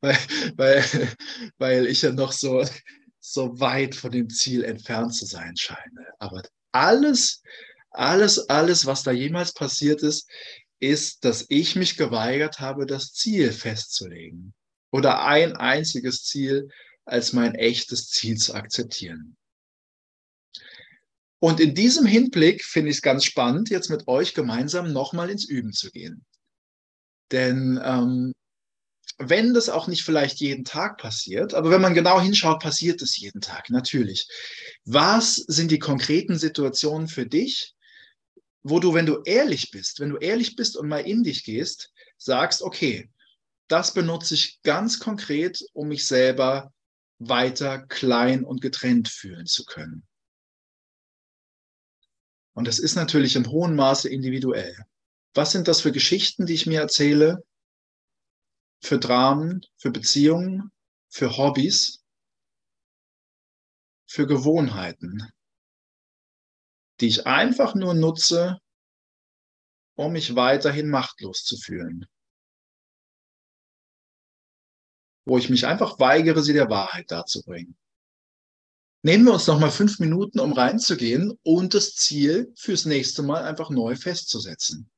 [0.00, 0.18] weil,
[0.56, 0.84] weil,
[1.58, 2.66] weil ich ja noch so,
[3.20, 6.08] so weit von dem Ziel entfernt zu sein scheine.
[6.18, 7.42] Aber alles,
[7.94, 10.28] alles, alles, was da jemals passiert ist,
[10.80, 14.54] ist, dass ich mich geweigert habe, das Ziel festzulegen.
[14.92, 16.68] oder ein einziges Ziel
[17.04, 19.36] als mein echtes Ziel zu akzeptieren.
[21.40, 25.44] Und in diesem Hinblick finde ich es ganz spannend, jetzt mit euch gemeinsam nochmal ins
[25.46, 26.24] Üben zu gehen.
[27.32, 28.32] Denn ähm,
[29.18, 33.18] wenn das auch nicht vielleicht jeden Tag passiert, aber wenn man genau hinschaut, passiert es
[33.18, 34.26] jeden Tag, natürlich.
[34.84, 37.73] Was sind die konkreten Situationen für dich,
[38.64, 41.92] wo du, wenn du ehrlich bist, wenn du ehrlich bist und mal in dich gehst,
[42.16, 43.10] sagst, okay,
[43.68, 46.72] das benutze ich ganz konkret, um mich selber
[47.18, 50.06] weiter klein und getrennt fühlen zu können.
[52.54, 54.76] Und das ist natürlich im hohen Maße individuell.
[55.34, 57.44] Was sind das für Geschichten, die ich mir erzähle?
[58.80, 60.70] Für Dramen, für Beziehungen,
[61.08, 62.02] für Hobbys,
[64.06, 65.32] für Gewohnheiten,
[67.00, 68.58] die ich einfach nur nutze,
[69.96, 72.06] um mich weiterhin machtlos zu fühlen.
[75.26, 77.76] Wo ich mich einfach weigere, sie der Wahrheit darzubringen.
[79.02, 83.44] Nehmen wir uns noch mal fünf Minuten, um reinzugehen und das Ziel fürs nächste Mal
[83.44, 84.90] einfach neu festzusetzen.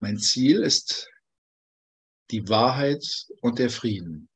[0.00, 1.10] Mein Ziel ist
[2.30, 4.28] die Wahrheit und der Frieden.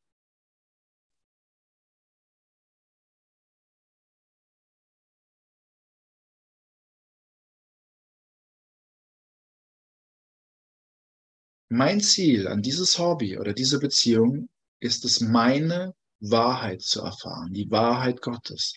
[11.69, 17.71] Mein Ziel an dieses Hobby oder diese Beziehung ist es, meine Wahrheit zu erfahren, die
[17.71, 18.75] Wahrheit Gottes,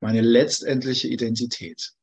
[0.00, 1.95] meine letztendliche Identität.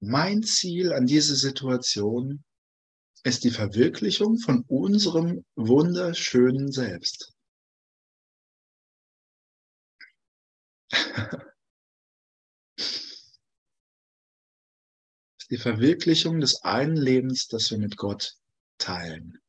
[0.00, 2.44] Mein Ziel an diese Situation
[3.24, 7.34] ist die Verwirklichung von unserem wunderschönen Selbst.
[15.50, 18.36] die Verwirklichung des einen Lebens, das wir mit Gott
[18.78, 19.40] teilen.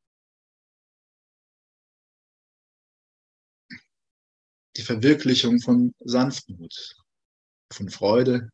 [4.77, 6.95] Die Verwirklichung von Sanftmut,
[7.71, 8.49] von Freude,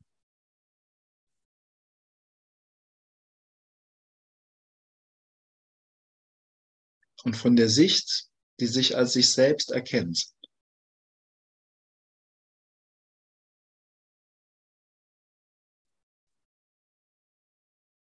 [7.26, 8.28] und von der Sicht,
[8.60, 10.28] die sich als sich selbst erkennt.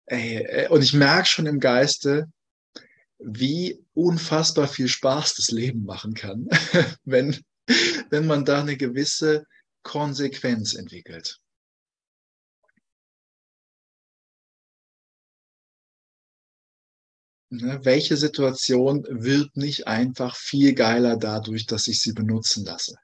[0.06, 2.32] Ey, und ich merke schon im Geiste,
[3.20, 6.48] wie unfassbar viel Spaß das Leben machen kann,
[7.04, 7.38] wenn,
[8.10, 9.46] wenn man da eine gewisse
[9.84, 11.40] Konsequenz entwickelt.
[17.52, 22.96] Ne, welche Situation wird nicht einfach viel geiler dadurch, dass ich sie benutzen lasse?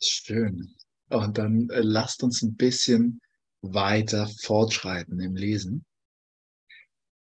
[0.00, 0.74] Schön.
[1.08, 3.20] Und dann äh, lasst uns ein bisschen
[3.62, 5.84] weiter fortschreiten im Lesen.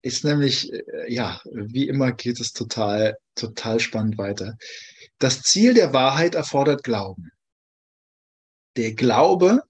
[0.03, 4.57] Ist nämlich, äh, ja, wie immer geht es total, total spannend weiter.
[5.17, 7.31] Das Ziel der Wahrheit erfordert Glauben.
[8.75, 9.63] Der Glaube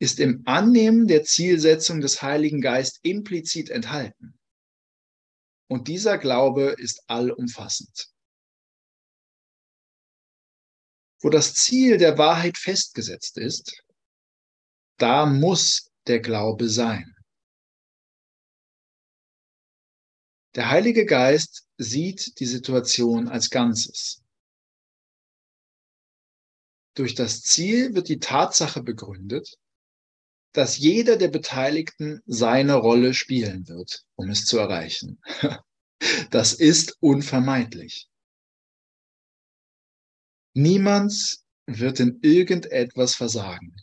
[0.00, 4.38] ist im Annehmen der Zielsetzung des Heiligen Geist implizit enthalten.
[5.68, 8.13] Und dieser Glaube ist allumfassend.
[11.24, 13.82] Wo das Ziel der Wahrheit festgesetzt ist,
[14.98, 17.16] da muss der Glaube sein.
[20.54, 24.22] Der Heilige Geist sieht die Situation als Ganzes.
[26.92, 29.56] Durch das Ziel wird die Tatsache begründet,
[30.52, 35.22] dass jeder der Beteiligten seine Rolle spielen wird, um es zu erreichen.
[36.30, 38.10] Das ist unvermeidlich.
[40.54, 43.74] Niemand wird in irgendetwas versagen.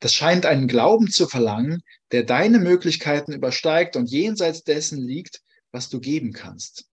[0.00, 5.88] Das scheint einen Glauben zu verlangen, der deine Möglichkeiten übersteigt und jenseits dessen liegt, was
[5.88, 6.86] du geben kannst.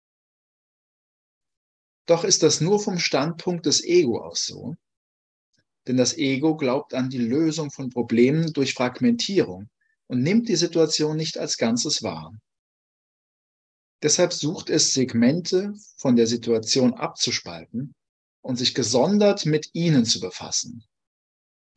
[2.08, 4.76] Doch ist das nur vom Standpunkt des Ego aus so.
[5.88, 9.70] Denn das Ego glaubt an die Lösung von Problemen durch Fragmentierung
[10.08, 12.32] und nimmt die Situation nicht als Ganzes wahr.
[14.04, 17.96] Deshalb sucht es Segmente von der Situation abzuspalten
[18.42, 20.84] und sich gesondert mit ihnen zu befassen.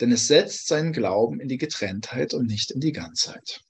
[0.00, 3.62] Denn es setzt seinen Glauben in die Getrenntheit und nicht in die Ganzheit.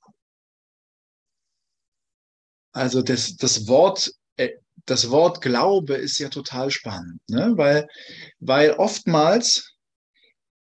[2.72, 4.56] Also das, das Wort äh,
[4.86, 7.52] das Wort Glaube ist ja total spannend, ne?
[7.56, 7.86] weil,
[8.38, 9.74] weil oftmals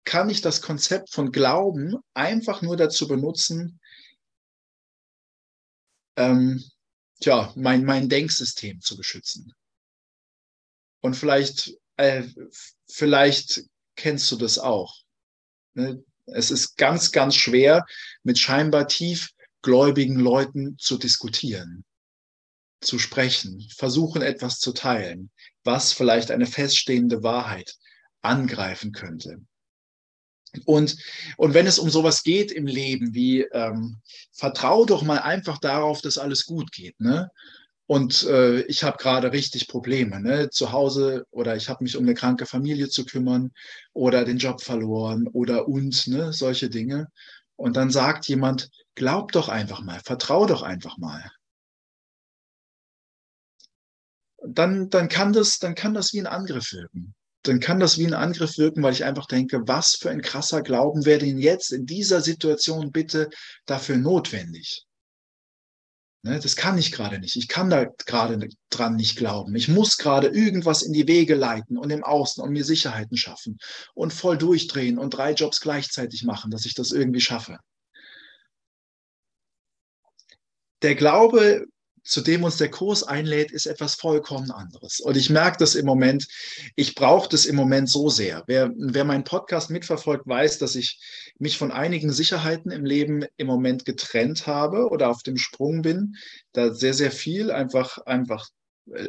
[0.06, 3.80] kann ich das Konzept von Glauben einfach nur dazu benutzen,
[6.16, 6.64] ähm,
[7.22, 9.54] tja, mein, mein Denksystem zu beschützen.
[11.02, 12.24] Und vielleicht, äh,
[12.90, 13.64] vielleicht
[13.96, 14.96] kennst du das auch.
[15.74, 16.04] Ne?
[16.26, 17.86] Es ist ganz, ganz schwer,
[18.24, 21.86] mit scheinbar tiefgläubigen Leuten zu diskutieren
[22.82, 25.32] zu sprechen, versuchen etwas zu teilen,
[25.64, 27.76] was vielleicht eine feststehende Wahrheit
[28.22, 29.42] angreifen könnte.
[30.66, 30.98] Und,
[31.38, 33.98] und wenn es um sowas geht im Leben wie ähm,
[34.32, 37.30] vertrau doch mal einfach darauf, dass alles gut geht, ne?
[37.90, 40.50] Und äh, ich habe gerade richtig Probleme, ne?
[40.50, 43.52] Zu Hause oder ich habe mich um eine kranke Familie zu kümmern
[43.94, 46.34] oder den Job verloren oder und, ne?
[46.34, 47.08] Solche Dinge.
[47.56, 51.32] Und dann sagt jemand, glaub doch einfach mal, vertrau doch einfach mal.
[54.48, 57.14] dann, dann, kann das, dann kann das wie ein Angriff wirken.
[57.48, 60.62] Dann kann das wie ein Angriff wirken, weil ich einfach denke, was für ein krasser
[60.62, 63.30] Glauben wäre denn jetzt in dieser Situation bitte
[63.66, 64.86] dafür notwendig?
[66.24, 67.38] Ne, das kann ich gerade nicht.
[67.38, 69.56] Ich kann da gerade dran nicht glauben.
[69.56, 73.58] Ich muss gerade irgendwas in die Wege leiten und im Außen und mir Sicherheiten schaffen
[73.94, 77.60] und voll durchdrehen und drei Jobs gleichzeitig machen, dass ich das irgendwie schaffe.
[80.82, 81.66] Der Glaube
[82.08, 85.02] zu dem uns der Kurs einlädt, ist etwas vollkommen anderes.
[85.02, 86.28] Und ich merke das im Moment,
[86.76, 88.44] ich brauche das im Moment so sehr.
[88.48, 91.00] Wer, wer meinen Podcast mitverfolgt, weiß, dass ich
[91.38, 96.16] mich von einigen Sicherheiten im Leben im Moment getrennt habe oder auf dem Sprung bin,
[96.54, 98.48] da sehr, sehr viel einfach, einfach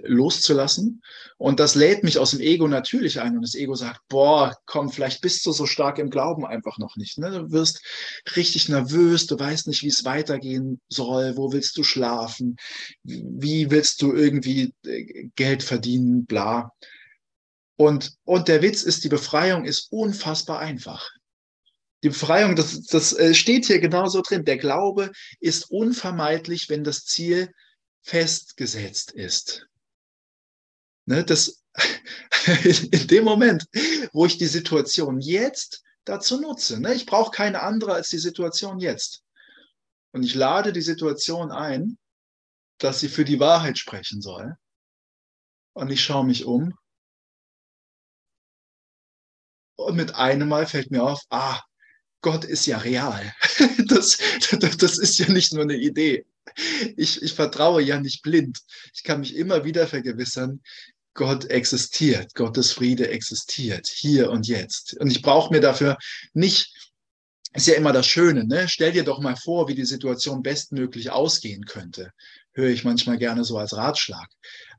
[0.05, 1.03] loszulassen.
[1.37, 3.37] Und das lädt mich aus dem Ego natürlich ein.
[3.37, 6.97] Und das Ego sagt, boah, komm, vielleicht bist du so stark im Glauben einfach noch
[6.97, 7.19] nicht.
[7.19, 7.31] Ne?
[7.31, 7.83] Du wirst
[8.37, 12.57] richtig nervös, du weißt nicht, wie es weitergehen soll, wo willst du schlafen,
[13.05, 16.73] wie willst du irgendwie äh, Geld verdienen, bla.
[17.77, 21.09] Und, und der Witz ist, die Befreiung ist unfassbar einfach.
[22.03, 24.45] Die Befreiung, das, das äh, steht hier genauso drin.
[24.45, 25.11] Der Glaube
[25.41, 27.53] ist unvermeidlich, wenn das Ziel
[28.09, 29.69] festgesetzt ist.
[31.05, 31.63] Ne, das,
[32.91, 33.67] in dem Moment,
[34.13, 38.79] wo ich die Situation jetzt dazu nutze, ne, ich brauche keine andere als die Situation
[38.79, 39.23] jetzt.
[40.13, 41.99] Und ich lade die Situation ein,
[42.79, 44.57] dass sie für die Wahrheit sprechen soll.
[45.75, 46.75] Und ich schaue mich um.
[49.77, 51.61] Und mit einem Mal fällt mir auf, ah,
[52.21, 53.33] Gott ist ja real.
[53.89, 54.19] Das,
[54.79, 56.27] das, ist ja nicht nur eine Idee.
[56.97, 58.59] Ich, ich vertraue ja nicht blind.
[58.93, 60.61] Ich kann mich immer wieder vergewissern,
[61.15, 64.97] Gott existiert, Gottes Friede existiert, hier und jetzt.
[65.01, 65.97] Und ich brauche mir dafür
[66.35, 66.73] nicht,
[67.55, 68.69] ist ja immer das Schöne, ne?
[68.69, 72.13] stell dir doch mal vor, wie die Situation bestmöglich ausgehen könnte.
[72.53, 74.29] Höre ich manchmal gerne so als Ratschlag.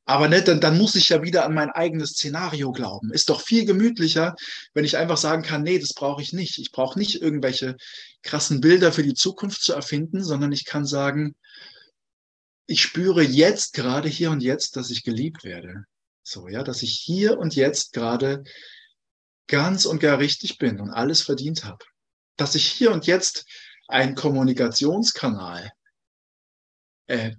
[0.06, 3.14] Aber ne, dann, dann muss ich ja wieder an mein eigenes Szenario glauben.
[3.14, 4.36] Ist doch viel gemütlicher,
[4.74, 6.58] wenn ich einfach sagen kann, nee, das brauche ich nicht.
[6.58, 7.78] Ich brauche nicht irgendwelche
[8.24, 11.36] krassen Bilder für die Zukunft zu erfinden, sondern ich kann sagen,
[12.66, 15.86] ich spüre jetzt gerade hier und jetzt, dass ich geliebt werde.
[16.24, 18.44] So, ja, dass ich hier und jetzt gerade
[19.48, 21.84] ganz und gar richtig bin und alles verdient habe.
[22.38, 23.46] Dass ich hier und jetzt
[23.88, 25.72] einen Kommunikationskanal
[27.08, 27.32] äh,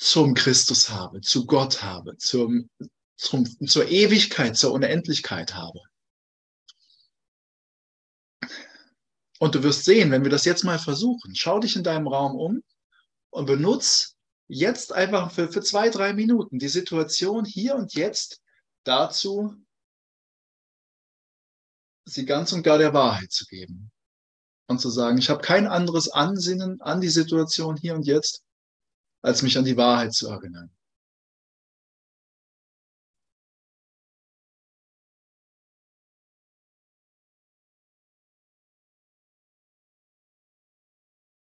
[0.00, 2.70] zum Christus habe, zu Gott habe, zum,
[3.16, 5.78] zum, zur Ewigkeit, zur Unendlichkeit habe.
[9.38, 12.34] Und du wirst sehen, wenn wir das jetzt mal versuchen, schau dich in deinem Raum
[12.34, 12.62] um
[13.28, 14.16] und benutz
[14.48, 18.40] jetzt einfach für, für zwei, drei Minuten die Situation hier und jetzt
[18.84, 19.54] dazu,
[22.06, 23.92] sie ganz und gar der Wahrheit zu geben.
[24.66, 28.44] Und zu sagen, ich habe kein anderes Ansinnen an die Situation hier und jetzt,
[29.22, 30.70] als mich an die Wahrheit zu erinnern.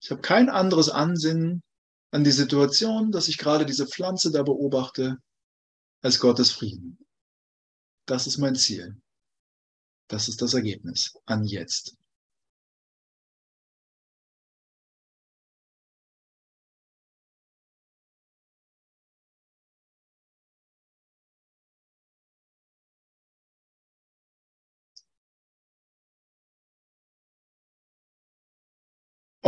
[0.01, 1.63] Ich habe kein anderes Ansinnen
[2.13, 5.19] an die Situation, dass ich gerade diese Pflanze da beobachte,
[6.01, 6.97] als Gottes Frieden.
[8.07, 8.97] Das ist mein Ziel.
[10.09, 11.98] Das ist das Ergebnis an jetzt.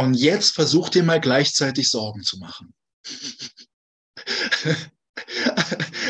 [0.01, 2.73] Und jetzt versuch dir mal gleichzeitig Sorgen zu machen.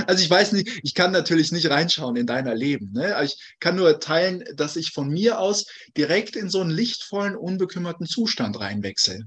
[0.06, 2.92] Also ich weiß nicht, ich kann natürlich nicht reinschauen in deiner Leben.
[2.92, 3.14] Ne?
[3.14, 5.66] Aber ich kann nur teilen, dass ich von mir aus
[5.96, 9.24] direkt in so einen lichtvollen, unbekümmerten Zustand reinwechsel.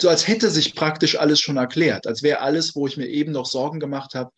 [0.00, 3.32] So als hätte sich praktisch alles schon erklärt, als wäre alles, wo ich mir eben
[3.32, 4.32] noch Sorgen gemacht habe,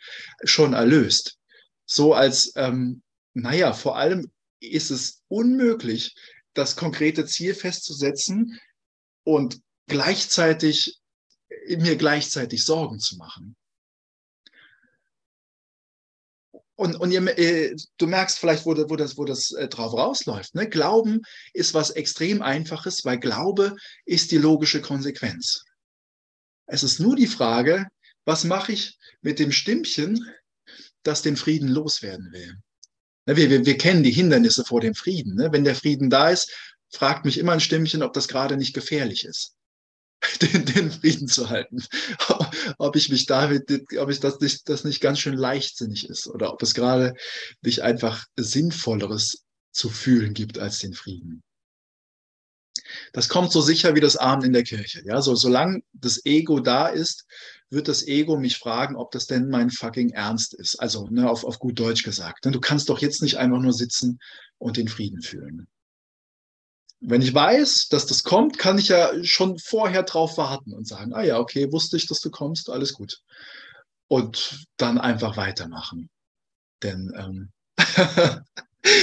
[0.45, 1.39] schon erlöst.
[1.87, 3.03] So als, ähm,
[3.33, 6.15] naja, vor allem ist es unmöglich,
[6.55, 8.61] das konkrete Ziel festzusetzen,
[9.35, 10.99] und gleichzeitig
[11.69, 13.57] mir gleichzeitig Sorgen zu machen.
[16.75, 20.55] Und, und ihr, äh, du merkst vielleicht, wo, wo das, wo das äh, drauf rausläuft.
[20.55, 20.69] Ne?
[20.69, 21.23] Glauben
[21.53, 23.77] ist was extrem Einfaches, weil Glaube
[24.07, 25.65] ist die logische Konsequenz.
[26.67, 27.87] Es ist nur die Frage,
[28.25, 30.27] was mache ich mit dem Stimmchen,
[31.03, 32.57] das den Frieden loswerden will?
[33.27, 35.35] Wir, wir, wir kennen die Hindernisse vor dem Frieden.
[35.35, 35.53] Ne?
[35.53, 36.51] Wenn der Frieden da ist,
[36.91, 39.55] fragt mich immer ein Stimmchen, ob das gerade nicht gefährlich ist,
[40.43, 41.83] den, den Frieden zu halten.
[42.79, 46.53] ob ich mich damit, ob ich das nicht, das nicht ganz schön leichtsinnig ist oder
[46.53, 47.15] ob es gerade
[47.63, 51.43] nicht einfach Sinnvolleres zu fühlen gibt als den Frieden.
[53.13, 55.03] Das kommt so sicher wie das Abend in der Kirche.
[55.05, 57.27] Ja, so, solange das Ego da ist,
[57.69, 60.77] wird das Ego mich fragen, ob das denn mein fucking Ernst ist.
[60.77, 62.45] Also, ne, auf, auf gut Deutsch gesagt.
[62.45, 64.19] Ne, du kannst doch jetzt nicht einfach nur sitzen
[64.59, 65.69] und den Frieden fühlen.
[67.01, 71.15] Wenn ich weiß, dass das kommt, kann ich ja schon vorher drauf warten und sagen,
[71.15, 73.21] ah ja, okay, wusste ich, dass du kommst, alles gut.
[74.09, 76.11] Und dann einfach weitermachen.
[76.83, 77.51] Denn ähm,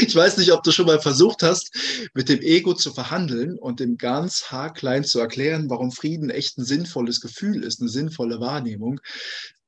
[0.02, 1.72] ich weiß nicht, ob du schon mal versucht hast,
[2.14, 6.66] mit dem Ego zu verhandeln und dem ganz haarklein zu erklären, warum Frieden echt ein
[6.66, 9.00] sinnvolles Gefühl ist, eine sinnvolle Wahrnehmung.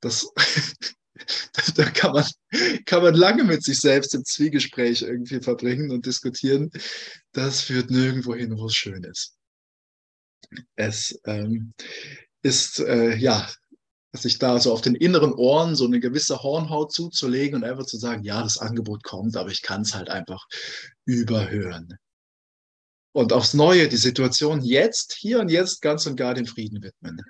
[0.02, 0.28] Das
[1.76, 2.26] da kann man,
[2.86, 6.72] kann man lange mit sich selbst im Zwiegespräch irgendwie verbringen und diskutieren.
[7.32, 9.36] Das führt nirgendwo hin, wo es schön ist.
[10.76, 11.74] Es ähm,
[12.42, 13.48] ist, äh, ja,
[14.14, 17.98] sich da so auf den inneren Ohren so eine gewisse Hornhaut zuzulegen und einfach zu
[17.98, 20.48] sagen, ja, das Angebot kommt, aber ich kann es halt einfach
[21.06, 21.98] überhören.
[23.12, 27.22] Und aufs Neue die Situation jetzt, hier und jetzt ganz und gar den Frieden widmen.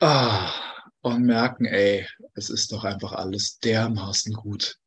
[0.00, 0.52] Ah,
[1.00, 4.78] und merken, ey, es ist doch einfach alles dermaßen gut.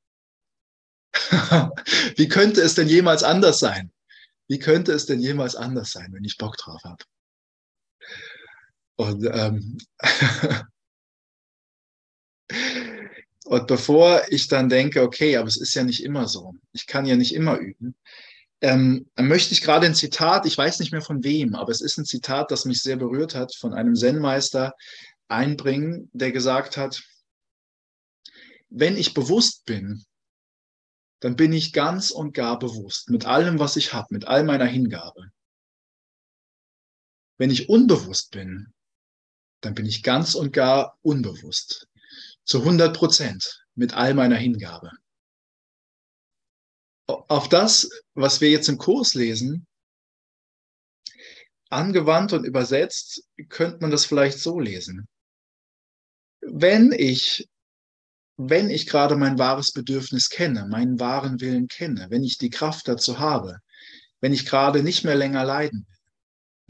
[2.16, 3.92] Wie könnte es denn jemals anders sein?
[4.48, 7.04] Wie könnte es denn jemals anders sein, wenn ich Bock drauf habe?
[8.96, 9.78] Und, ähm,
[13.46, 17.06] und bevor ich dann denke, okay, aber es ist ja nicht immer so, ich kann
[17.06, 17.96] ja nicht immer üben,
[18.62, 21.98] ähm, möchte ich gerade ein Zitat, ich weiß nicht mehr von wem, aber es ist
[21.98, 24.74] ein Zitat, das mich sehr berührt hat, von einem Zen-Meister
[25.28, 27.04] einbringen, der gesagt hat,
[28.70, 30.06] wenn ich bewusst bin,
[31.20, 34.66] dann bin ich ganz und gar bewusst mit allem, was ich habe, mit all meiner
[34.66, 35.32] Hingabe.
[37.38, 38.74] Wenn ich unbewusst bin,
[39.62, 41.88] dann bin ich ganz und gar unbewusst,
[42.44, 44.92] zu 100 Prozent mit all meiner Hingabe
[47.28, 49.66] auf das, was wir jetzt im Kurs lesen,
[51.70, 55.08] angewandt und übersetzt, könnte man das vielleicht so lesen.
[56.42, 57.48] Wenn ich,
[58.38, 62.88] wenn ich gerade mein wahres Bedürfnis kenne, meinen wahren Willen kenne, wenn ich die Kraft
[62.88, 63.60] dazu habe,
[64.20, 65.92] wenn ich gerade nicht mehr länger leiden will,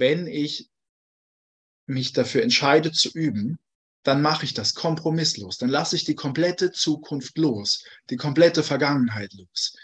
[0.01, 0.67] wenn ich
[1.85, 3.59] mich dafür entscheide zu üben,
[4.03, 5.59] dann mache ich das kompromisslos.
[5.59, 9.75] Dann lasse ich die komplette Zukunft los, die komplette Vergangenheit los.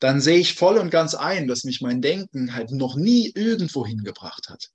[0.00, 3.86] Dann sehe ich voll und ganz ein, dass mich mein Denken halt noch nie irgendwo
[3.86, 4.70] hingebracht hat.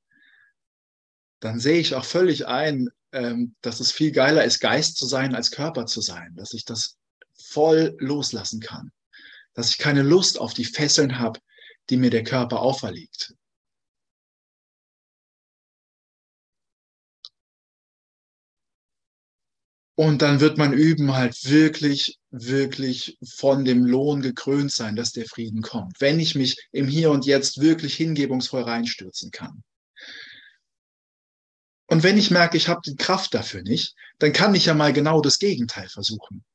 [1.39, 5.35] Dann sehe ich auch völlig ein, ähm, dass es viel geiler ist, Geist zu sein,
[5.35, 6.35] als Körper zu sein.
[6.35, 6.97] Dass ich das
[7.33, 8.91] voll loslassen kann.
[9.53, 11.39] Dass ich keine Lust auf die Fesseln habe,
[11.89, 13.35] die mir der Körper auferlegt.
[19.99, 25.25] Und dann wird man üben halt wirklich, wirklich von dem Lohn gekrönt sein, dass der
[25.25, 25.99] Frieden kommt.
[25.99, 29.61] Wenn ich mich im Hier und Jetzt wirklich hingebungsvoll reinstürzen kann.
[31.87, 34.93] Und wenn ich merke, ich habe die Kraft dafür nicht, dann kann ich ja mal
[34.93, 36.45] genau das Gegenteil versuchen.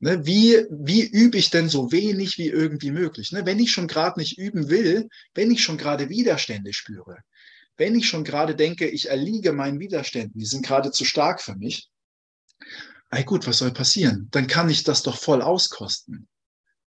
[0.00, 3.32] Ne, wie, wie übe ich denn so wenig wie irgendwie möglich?
[3.32, 7.20] Ne, wenn ich schon gerade nicht üben will, wenn ich schon gerade Widerstände spüre,
[7.78, 11.56] wenn ich schon gerade denke, ich erliege meinen Widerständen, die sind gerade zu stark für
[11.56, 11.89] mich,
[13.10, 14.28] Ey gut, was soll passieren?
[14.30, 16.28] Dann kann ich das doch voll auskosten.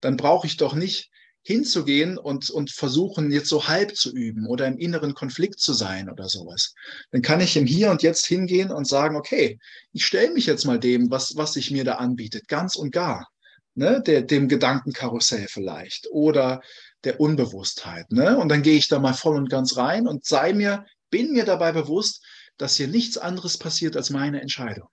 [0.01, 1.11] Dann brauche ich doch nicht
[1.43, 6.11] hinzugehen und, und versuchen, jetzt so halb zu üben oder im inneren Konflikt zu sein
[6.11, 6.75] oder sowas.
[7.13, 9.59] Dann kann ich im Hier und Jetzt hingehen und sagen, okay,
[9.93, 13.29] ich stelle mich jetzt mal dem, was, was sich mir da anbietet, ganz und gar.
[13.75, 14.03] Ne?
[14.05, 16.61] Der, dem Gedankenkarussell vielleicht oder
[17.05, 18.11] der Unbewusstheit.
[18.11, 18.37] Ne?
[18.37, 21.45] Und dann gehe ich da mal voll und ganz rein und sei mir, bin mir
[21.45, 22.23] dabei bewusst,
[22.59, 24.89] dass hier nichts anderes passiert als meine Entscheidung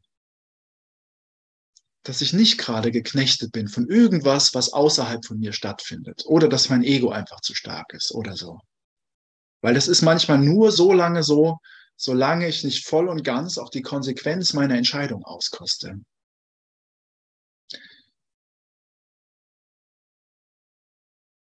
[2.08, 6.70] dass ich nicht gerade geknechtet bin von irgendwas, was außerhalb von mir stattfindet oder dass
[6.70, 8.60] mein Ego einfach zu stark ist oder so.
[9.62, 11.58] Weil das ist manchmal nur so lange so,
[11.98, 16.00] solange ich nicht voll und ganz auch die Konsequenz meiner Entscheidung auskoste.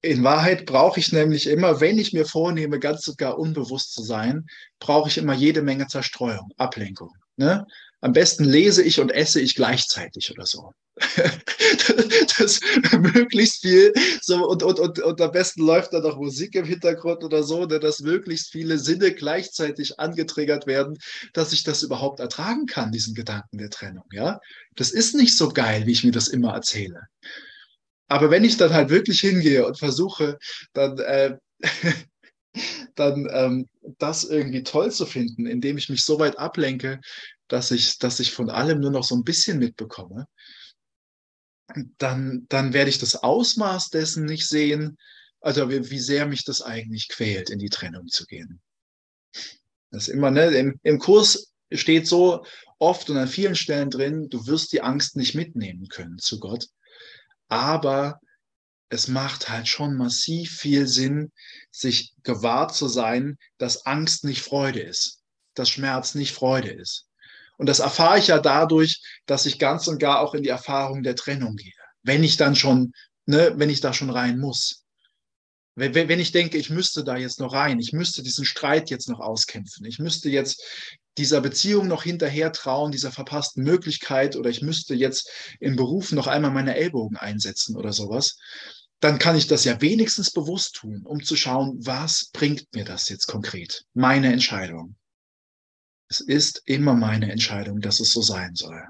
[0.02, 4.46] In Wahrheit brauche ich nämlich immer, wenn ich mir vornehme, ganz sogar unbewusst zu sein,
[4.78, 7.14] brauche ich immer jede Menge Zerstreuung, Ablenkung.
[7.36, 7.66] Ne?
[8.02, 10.72] Am besten lese ich und esse ich gleichzeitig oder so.
[12.38, 12.60] das
[13.14, 17.24] möglichst viel so und, und, und, und am besten läuft da noch Musik im Hintergrund
[17.24, 20.98] oder so, ne, dass möglichst viele Sinne gleichzeitig angetriggert werden,
[21.32, 24.04] dass ich das überhaupt ertragen kann, diesen Gedanken der Trennung.
[24.12, 24.40] Ja,
[24.76, 27.00] das ist nicht so geil, wie ich mir das immer erzähle.
[28.08, 30.38] Aber wenn ich dann halt wirklich hingehe und versuche,
[30.72, 31.36] dann äh,
[32.94, 37.00] dann ähm, das irgendwie toll zu finden, indem ich mich so weit ablenke,
[37.50, 40.26] dass ich, dass ich von allem nur noch so ein bisschen mitbekomme,
[41.98, 44.96] dann, dann werde ich das Ausmaß dessen nicht sehen,
[45.40, 48.60] also wie, wie sehr mich das eigentlich quält, in die Trennung zu gehen.
[49.90, 52.44] Das immer, ne, im, im Kurs steht so
[52.78, 56.66] oft und an vielen Stellen drin, du wirst die Angst nicht mitnehmen können zu Gott.
[57.48, 58.20] Aber
[58.90, 61.32] es macht halt schon massiv viel Sinn,
[61.72, 65.22] sich gewahr zu sein, dass Angst nicht Freude ist,
[65.54, 67.09] dass Schmerz nicht Freude ist.
[67.60, 71.02] Und das erfahre ich ja dadurch, dass ich ganz und gar auch in die Erfahrung
[71.02, 71.74] der Trennung gehe.
[72.02, 72.92] Wenn ich dann schon,
[73.26, 74.86] ne, wenn ich da schon rein muss.
[75.74, 79.10] Wenn, wenn ich denke, ich müsste da jetzt noch rein, ich müsste diesen Streit jetzt
[79.10, 80.64] noch auskämpfen, ich müsste jetzt
[81.18, 85.30] dieser Beziehung noch hinterher trauen, dieser verpassten Möglichkeit oder ich müsste jetzt
[85.60, 88.38] im Beruf noch einmal meine Ellbogen einsetzen oder sowas,
[89.00, 93.10] dann kann ich das ja wenigstens bewusst tun, um zu schauen, was bringt mir das
[93.10, 93.84] jetzt konkret?
[93.92, 94.96] Meine Entscheidung.
[96.10, 98.82] Es ist immer meine Entscheidung, dass es so sein soll.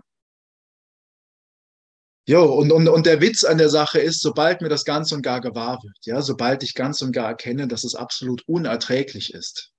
[2.26, 5.22] Jo, und, und, und der Witz an der Sache ist, sobald mir das ganz und
[5.22, 9.72] gar gewahr wird, ja, sobald ich ganz und gar erkenne, dass es absolut unerträglich ist,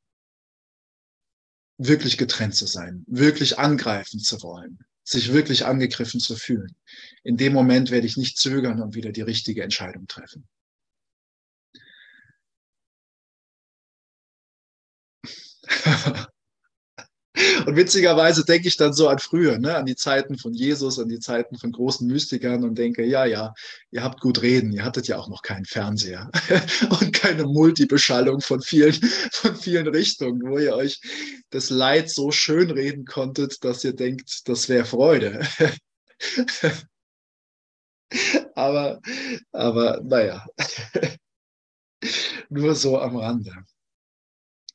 [1.78, 6.76] wirklich getrennt zu sein, wirklich angreifen zu wollen, sich wirklich angegriffen zu fühlen.
[7.24, 10.48] In dem Moment werde ich nicht zögern und wieder die richtige Entscheidung treffen.
[17.66, 21.10] Und witzigerweise denke ich dann so an früher, ne, an die Zeiten von Jesus, an
[21.10, 23.54] die Zeiten von großen Mystikern und denke, ja, ja,
[23.92, 26.30] ihr habt gut reden, ihr hattet ja auch noch keinen Fernseher
[27.02, 28.94] und keine Multibeschallung von vielen,
[29.32, 31.02] von vielen Richtungen, wo ihr euch
[31.50, 35.46] das Leid so schön reden konntet, dass ihr denkt, das wäre Freude.
[38.56, 39.00] aber,
[39.52, 40.46] aber naja,
[42.50, 43.54] nur so am Rande.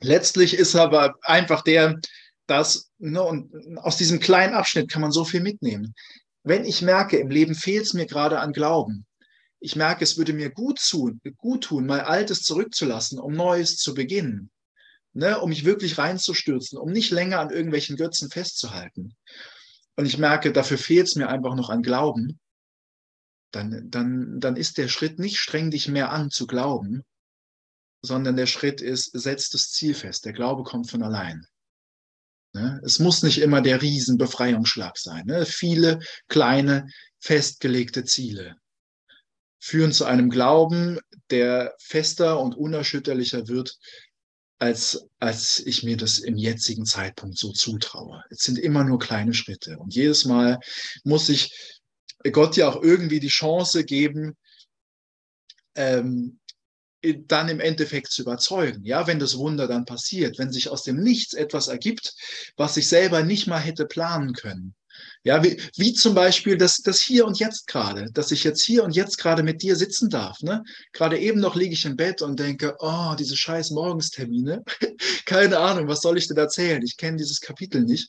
[0.00, 1.98] Letztlich ist aber einfach der,
[2.46, 5.94] dass, ne, und aus diesem kleinen Abschnitt kann man so viel mitnehmen.
[6.42, 9.06] Wenn ich merke, im Leben fehlt es mir gerade an Glauben,
[9.58, 13.94] ich merke, es würde mir gut tun, gut tun, mal Altes zurückzulassen, um Neues zu
[13.94, 14.50] beginnen,
[15.12, 19.16] ne, um mich wirklich reinzustürzen, um nicht länger an irgendwelchen Götzen festzuhalten.
[19.96, 22.38] Und ich merke, dafür fehlt es mir einfach noch an Glauben.
[23.50, 27.04] Dann, dann, dann ist der Schritt nicht streng dich mehr an zu glauben,
[28.02, 30.26] sondern der Schritt ist, setzt das Ziel fest.
[30.26, 31.46] Der Glaube kommt von allein.
[32.56, 32.80] Ne?
[32.84, 35.26] Es muss nicht immer der Riesenbefreiungsschlag sein.
[35.26, 35.44] Ne?
[35.44, 36.86] Viele kleine,
[37.20, 38.56] festgelegte Ziele
[39.58, 40.98] führen zu einem Glauben,
[41.30, 43.76] der fester und unerschütterlicher wird,
[44.58, 48.24] als, als ich mir das im jetzigen Zeitpunkt so zutraue.
[48.30, 49.78] Es sind immer nur kleine Schritte.
[49.78, 50.58] Und jedes Mal
[51.04, 51.78] muss ich
[52.32, 54.34] Gott ja auch irgendwie die Chance geben,
[55.74, 56.38] ähm,
[57.14, 58.84] dann im Endeffekt zu überzeugen.
[58.84, 62.14] Ja, wenn das Wunder dann passiert, wenn sich aus dem Nichts etwas ergibt,
[62.56, 64.74] was ich selber nicht mal hätte planen können.
[65.24, 68.84] Ja, wie, wie zum Beispiel das, das hier und jetzt gerade, dass ich jetzt hier
[68.84, 70.40] und jetzt gerade mit dir sitzen darf.
[70.40, 70.62] Ne?
[70.92, 74.62] Gerade eben noch liege ich im Bett und denke, oh, diese scheiß Morgenstermine.
[75.26, 76.82] Keine Ahnung, was soll ich denn erzählen?
[76.84, 78.08] Ich kenne dieses Kapitel nicht.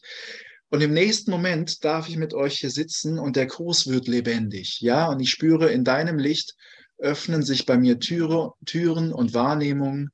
[0.70, 4.82] Und im nächsten Moment darf ich mit euch hier sitzen und der Kurs wird lebendig.
[4.82, 6.56] Ja, und ich spüre in deinem Licht
[6.98, 10.12] öffnen sich bei mir Türe, Türen und Wahrnehmungen.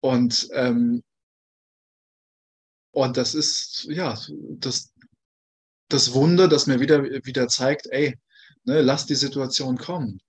[0.00, 1.02] Und, ähm,
[2.92, 4.92] und das ist, ja, das,
[5.88, 8.18] das Wunder, das mir wieder, wieder zeigt, ey,
[8.64, 10.20] ne, lass die Situation kommen.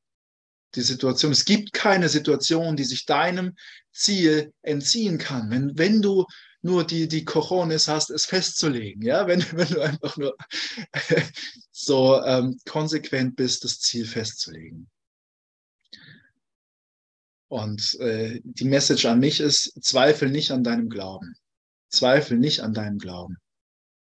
[0.75, 3.55] Die Situation, es gibt keine Situation, die sich deinem
[3.91, 5.49] Ziel entziehen kann.
[5.49, 6.25] Wenn, wenn du
[6.61, 10.35] nur die, die Cojones hast, es festzulegen, ja, wenn, wenn du einfach nur
[11.71, 14.89] so ähm, konsequent bist, das Ziel festzulegen.
[17.49, 21.33] Und äh, die Message an mich ist, zweifel nicht an deinem Glauben.
[21.89, 23.37] Zweifel nicht an deinem Glauben.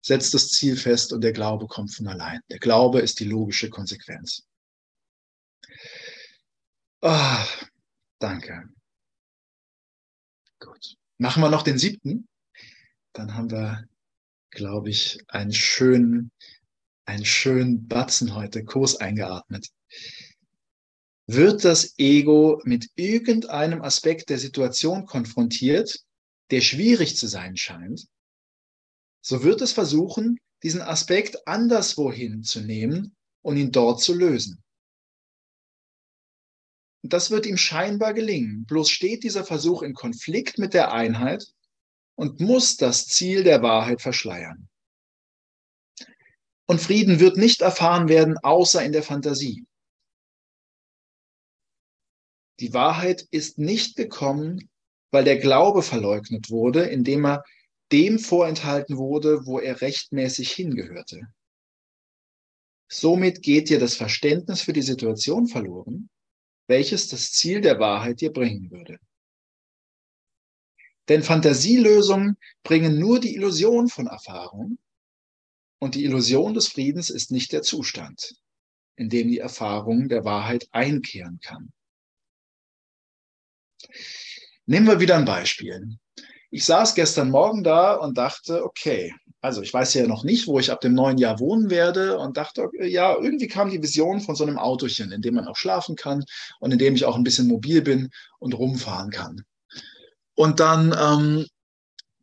[0.04, 2.40] Setz das Ziel fest und der Glaube kommt von allein.
[2.50, 4.44] Der Glaube ist die logische Konsequenz.
[7.02, 7.46] Oh,
[8.20, 8.70] danke.
[10.60, 10.96] Gut.
[11.18, 12.28] Machen wir noch den siebten.
[13.14, 13.84] Dann haben wir,
[14.52, 16.32] glaube ich, einen schönen,
[17.06, 19.68] einen schönen Batzen heute, Kurs eingeatmet.
[21.34, 25.98] Wird das Ego mit irgendeinem Aspekt der Situation konfrontiert,
[26.50, 28.06] der schwierig zu sein scheint,
[29.22, 34.62] so wird es versuchen, diesen Aspekt anderswohin zu nehmen und ihn dort zu lösen.
[37.02, 38.66] Das wird ihm scheinbar gelingen.
[38.66, 41.46] Bloß steht dieser Versuch in Konflikt mit der Einheit
[42.16, 44.68] und muss das Ziel der Wahrheit verschleiern.
[46.66, 49.66] Und Frieden wird nicht erfahren werden, außer in der Fantasie.
[52.62, 54.70] Die Wahrheit ist nicht gekommen,
[55.10, 57.44] weil der Glaube verleugnet wurde, indem er
[57.92, 61.28] dem vorenthalten wurde, wo er rechtmäßig hingehörte.
[62.88, 66.12] Somit geht dir das Verständnis für die Situation verloren,
[66.68, 69.00] welches das Ziel der Wahrheit dir bringen würde.
[71.10, 74.78] Denn Fantasielösungen bringen nur die Illusion von Erfahrung
[75.80, 78.36] und die Illusion des Friedens ist nicht der Zustand,
[78.98, 81.74] in dem die Erfahrung der Wahrheit einkehren kann.
[84.66, 85.98] Nehmen wir wieder ein Beispiel.
[86.50, 90.60] Ich saß gestern Morgen da und dachte, okay, also ich weiß ja noch nicht, wo
[90.60, 94.36] ich ab dem neuen Jahr wohnen werde und dachte, ja, irgendwie kam die Vision von
[94.36, 96.24] so einem Autochen, in dem man auch schlafen kann
[96.60, 98.10] und in dem ich auch ein bisschen mobil bin
[98.40, 99.44] und rumfahren kann.
[100.36, 101.48] Und dann ähm,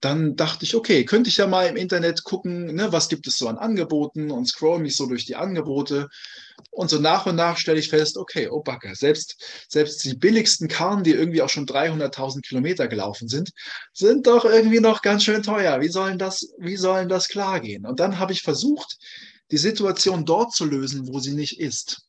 [0.00, 3.36] dann dachte ich, okay, könnte ich ja mal im Internet gucken, ne, was gibt es
[3.36, 6.08] so an Angeboten und scroll mich so durch die Angebote.
[6.70, 10.68] Und so nach und nach stelle ich fest, okay, oh Backe, selbst, selbst die billigsten
[10.68, 13.50] Karren, die irgendwie auch schon 300.000 Kilometer gelaufen sind,
[13.92, 15.80] sind doch irgendwie noch ganz schön teuer.
[15.80, 17.86] Wie sollen das, wie sollen das klar gehen?
[17.86, 18.98] Und dann habe ich versucht,
[19.50, 22.02] die Situation dort zu lösen, wo sie nicht ist.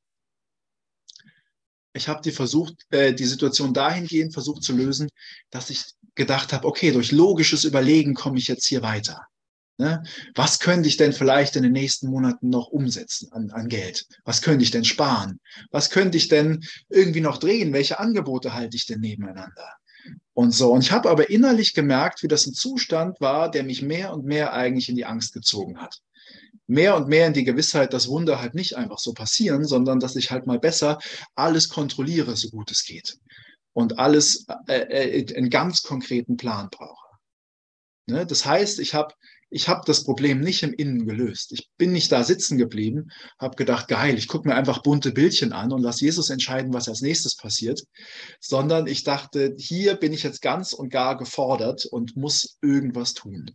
[1.93, 5.09] Ich habe die versucht, äh, die Situation dahingehend versucht zu lösen,
[5.49, 5.83] dass ich
[6.19, 9.25] gedacht habe, okay, durch logisches Überlegen komme ich jetzt hier weiter.
[9.79, 10.03] Ne?
[10.35, 14.05] Was könnte ich denn vielleicht in den nächsten Monaten noch umsetzen an, an Geld?
[14.25, 15.39] Was könnte ich denn sparen?
[15.71, 17.71] Was könnte ich denn irgendwie noch drehen?
[17.71, 19.73] Welche Angebote halte ich denn nebeneinander?
[20.33, 20.73] Und so.
[20.73, 24.25] Und ich habe aber innerlich gemerkt, wie das ein Zustand war, der mich mehr und
[24.25, 26.01] mehr eigentlich in die Angst gezogen hat.
[26.67, 30.17] Mehr und mehr in die Gewissheit, dass Wunder halt nicht einfach so passieren, sondern dass
[30.17, 30.99] ich halt mal besser
[31.35, 33.17] alles kontrolliere, so gut es geht
[33.73, 37.07] und alles äh, äh, einen ganz konkreten Plan brauche.
[38.07, 38.25] Ne?
[38.25, 39.13] Das heißt, ich habe
[39.51, 41.51] ich hab das Problem nicht im Innen gelöst.
[41.53, 43.09] Ich bin nicht da sitzen geblieben,
[43.39, 46.87] habe gedacht, geil, ich gucke mir einfach bunte Bildchen an und lass Jesus entscheiden, was
[46.87, 47.83] als nächstes passiert,
[48.39, 53.49] sondern ich dachte, hier bin ich jetzt ganz und gar gefordert und muss irgendwas tun.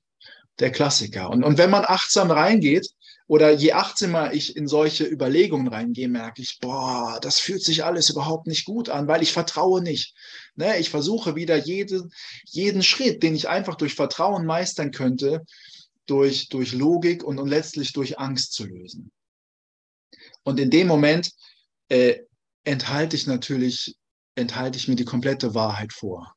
[0.59, 1.31] Der Klassiker.
[1.31, 2.89] Und, und wenn man achtsam reingeht,
[3.27, 8.11] oder je achtsamer ich in solche Überlegungen reingehe, merke ich, boah, das fühlt sich alles
[8.11, 10.15] überhaupt nicht gut an, weil ich vertraue nicht.
[10.57, 10.79] Ne?
[10.79, 12.13] Ich versuche wieder jeden,
[12.45, 15.43] jeden Schritt, den ich einfach durch Vertrauen meistern könnte,
[16.07, 19.11] durch, durch Logik und, und letztlich durch Angst zu lösen.
[20.43, 21.31] Und in dem Moment
[21.89, 22.19] äh,
[22.65, 23.97] enthalte ich natürlich,
[24.35, 26.35] enthalte ich mir die komplette Wahrheit vor.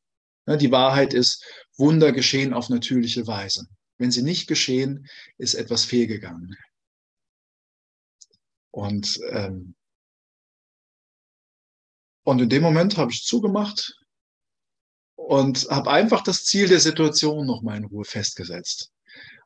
[0.47, 1.43] Die Wahrheit ist,
[1.75, 3.67] Wunder geschehen auf natürliche Weise.
[3.97, 5.07] Wenn sie nicht geschehen,
[5.38, 6.55] ist etwas fehlgegangen.
[8.78, 9.73] Und, ähm,
[12.23, 13.95] und in dem Moment habe ich zugemacht
[15.15, 18.91] und habe einfach das Ziel der Situation nochmal in Ruhe festgesetzt.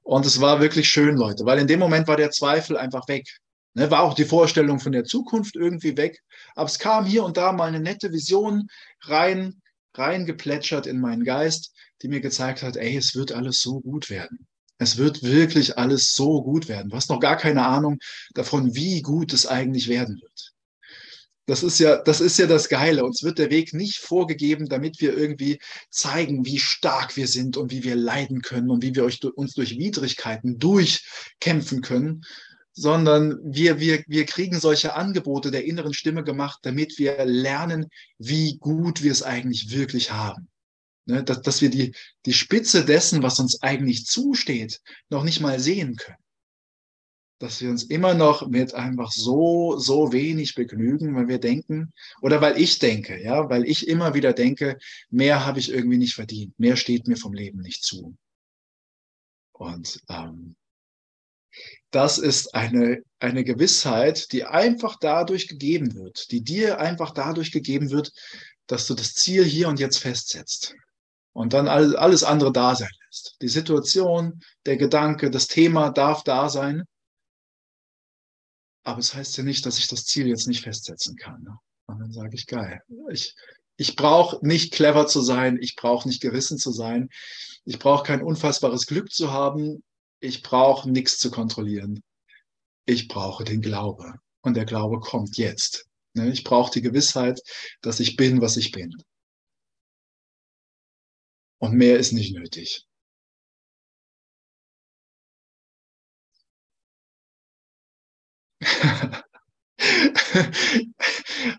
[0.03, 3.25] Und es war wirklich schön, Leute, weil in dem Moment war der Zweifel einfach weg.
[3.73, 6.19] Ne, war auch die Vorstellung von der Zukunft irgendwie weg.
[6.55, 8.67] Aber es kam hier und da mal eine nette Vision
[9.03, 9.61] rein,
[9.93, 14.45] reingeplätschert in meinen Geist, die mir gezeigt hat, ey, es wird alles so gut werden.
[14.81, 16.89] Es wird wirklich alles so gut werden.
[16.89, 17.99] Du hast noch gar keine Ahnung
[18.33, 20.53] davon, wie gut es eigentlich werden wird.
[21.45, 23.05] Das ist ja, das ist ja das Geile.
[23.05, 25.59] Uns wird der Weg nicht vorgegeben, damit wir irgendwie
[25.91, 29.77] zeigen, wie stark wir sind und wie wir leiden können und wie wir uns durch
[29.77, 32.23] Widrigkeiten durchkämpfen können,
[32.73, 37.85] sondern wir, wir, wir kriegen solche Angebote der inneren Stimme gemacht, damit wir lernen,
[38.17, 40.47] wie gut wir es eigentlich wirklich haben.
[41.05, 41.95] Ne, dass, dass wir die,
[42.25, 46.17] die Spitze dessen, was uns eigentlich zusteht, noch nicht mal sehen können.
[47.39, 51.91] Dass wir uns immer noch mit einfach so, so wenig begnügen, weil wir denken,
[52.21, 54.77] oder weil ich denke, ja, weil ich immer wieder denke,
[55.09, 58.15] mehr habe ich irgendwie nicht verdient, mehr steht mir vom Leben nicht zu.
[59.51, 60.55] Und ähm,
[61.89, 67.89] das ist eine, eine Gewissheit, die einfach dadurch gegeben wird, die dir einfach dadurch gegeben
[67.89, 68.13] wird,
[68.67, 70.75] dass du das Ziel hier und jetzt festsetzt
[71.33, 73.37] und dann alles andere da sein lässt.
[73.41, 76.83] Die Situation, der Gedanke, das Thema darf da sein.
[78.83, 81.41] Aber es heißt ja nicht, dass ich das Ziel jetzt nicht festsetzen kann.
[81.43, 81.55] Ne?
[81.85, 83.35] Und dann sage ich, geil, ich,
[83.77, 87.09] ich brauche nicht clever zu sein, ich brauche nicht gerissen zu sein,
[87.63, 89.83] ich brauche kein unfassbares Glück zu haben,
[90.19, 92.03] ich brauche nichts zu kontrollieren.
[92.85, 94.15] Ich brauche den Glaube.
[94.41, 95.85] Und der Glaube kommt jetzt.
[96.13, 96.31] Ne?
[96.31, 97.39] Ich brauche die Gewissheit,
[97.81, 98.91] dass ich bin, was ich bin.
[101.61, 102.87] Und mehr ist nicht nötig.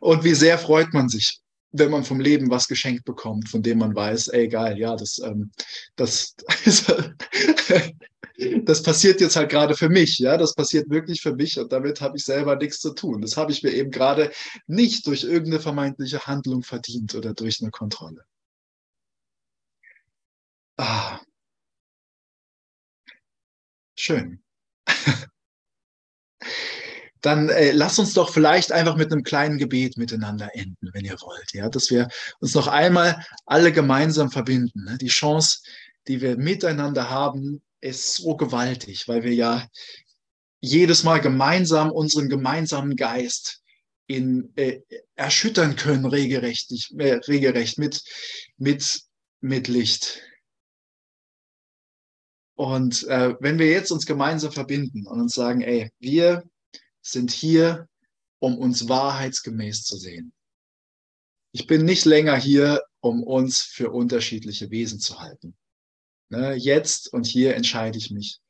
[0.01, 1.41] Und wie sehr freut man sich,
[1.71, 5.19] wenn man vom Leben was geschenkt bekommt, von dem man weiß, ey, geil, ja, das,
[5.21, 5.51] ähm,
[5.97, 6.35] das,
[8.65, 12.01] das passiert jetzt halt gerade für mich, ja, das passiert wirklich für mich und damit
[12.01, 13.21] habe ich selber nichts zu tun.
[13.21, 14.33] Das habe ich mir eben gerade
[14.67, 18.25] nicht durch irgendeine vermeintliche Handlung verdient oder durch eine Kontrolle.
[20.79, 21.21] Ah.
[23.95, 24.43] Schön
[27.23, 31.17] dann äh, lass uns doch vielleicht einfach mit einem kleinen Gebet miteinander enden, wenn ihr
[31.21, 31.55] wollt.
[31.55, 32.09] Ja, dass wir
[32.41, 34.85] uns noch einmal alle gemeinsam verbinden.
[34.85, 34.99] Ne?
[34.99, 35.61] Die Chance,
[36.09, 39.67] die wir miteinander haben, ist so gewaltig, weil wir ja
[40.61, 43.63] jedes Mal gemeinsam unseren gemeinsamen Geist
[44.09, 44.81] in, äh,
[45.15, 48.03] erschüttern können, regelrecht, äh, regelrecht mit,
[48.59, 49.01] mit,
[49.41, 50.21] mit Licht.
[52.55, 56.45] Und äh, wenn wir jetzt uns gemeinsam verbinden und uns sagen, ey, wir
[57.01, 57.89] sind hier,
[58.39, 60.33] um uns wahrheitsgemäß zu sehen.
[61.53, 65.57] Ich bin nicht länger hier, um uns für unterschiedliche Wesen zu halten.
[66.29, 68.41] Ne, jetzt und hier entscheide ich mich,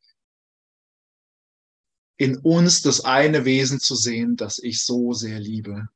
[2.17, 5.89] in uns das eine Wesen zu sehen, das ich so sehr liebe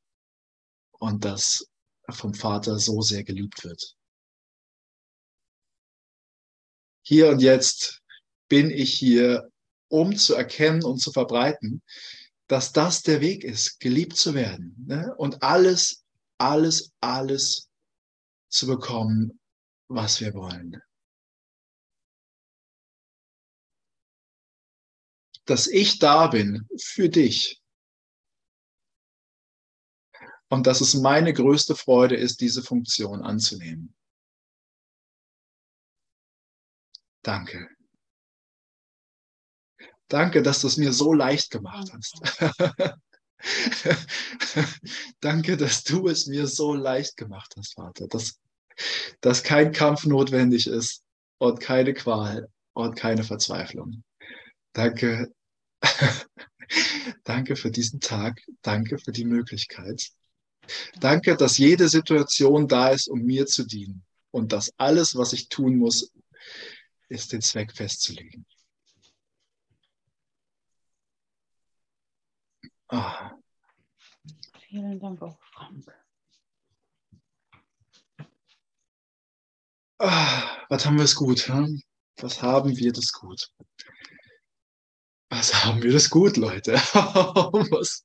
[0.90, 1.68] und das
[2.10, 3.96] vom Vater so sehr geliebt wird.
[7.08, 8.02] Hier und jetzt
[8.48, 9.48] bin ich hier,
[9.88, 11.80] um zu erkennen und zu verbreiten,
[12.48, 15.14] dass das der Weg ist, geliebt zu werden ne?
[15.16, 16.04] und alles,
[16.36, 17.68] alles, alles
[18.48, 19.38] zu bekommen,
[19.86, 20.82] was wir wollen.
[25.44, 27.62] Dass ich da bin für dich.
[30.48, 33.95] Und dass es meine größte Freude ist, diese Funktion anzunehmen.
[37.26, 37.68] Danke.
[40.06, 42.20] Danke, dass du es mir so leicht gemacht hast.
[45.20, 48.38] Danke, dass du es mir so leicht gemacht hast, Vater, dass,
[49.20, 51.02] dass kein Kampf notwendig ist
[51.38, 54.04] und keine Qual und keine Verzweiflung.
[54.72, 55.34] Danke.
[57.24, 58.40] Danke für diesen Tag.
[58.62, 60.10] Danke für die Möglichkeit.
[61.00, 64.04] Danke, dass jede Situation da ist, um mir zu dienen.
[64.30, 66.12] Und dass alles, was ich tun muss,
[67.08, 68.46] ist den Zweck festzulegen.
[72.88, 73.32] Ah.
[74.68, 75.86] Vielen Dank auch, Frank.
[79.98, 81.48] Ah, was haben wir es gut?
[81.48, 81.82] Hm?
[82.18, 83.50] Was haben wir das gut?
[85.30, 86.74] Was haben wir das gut, Leute?
[86.74, 88.04] was,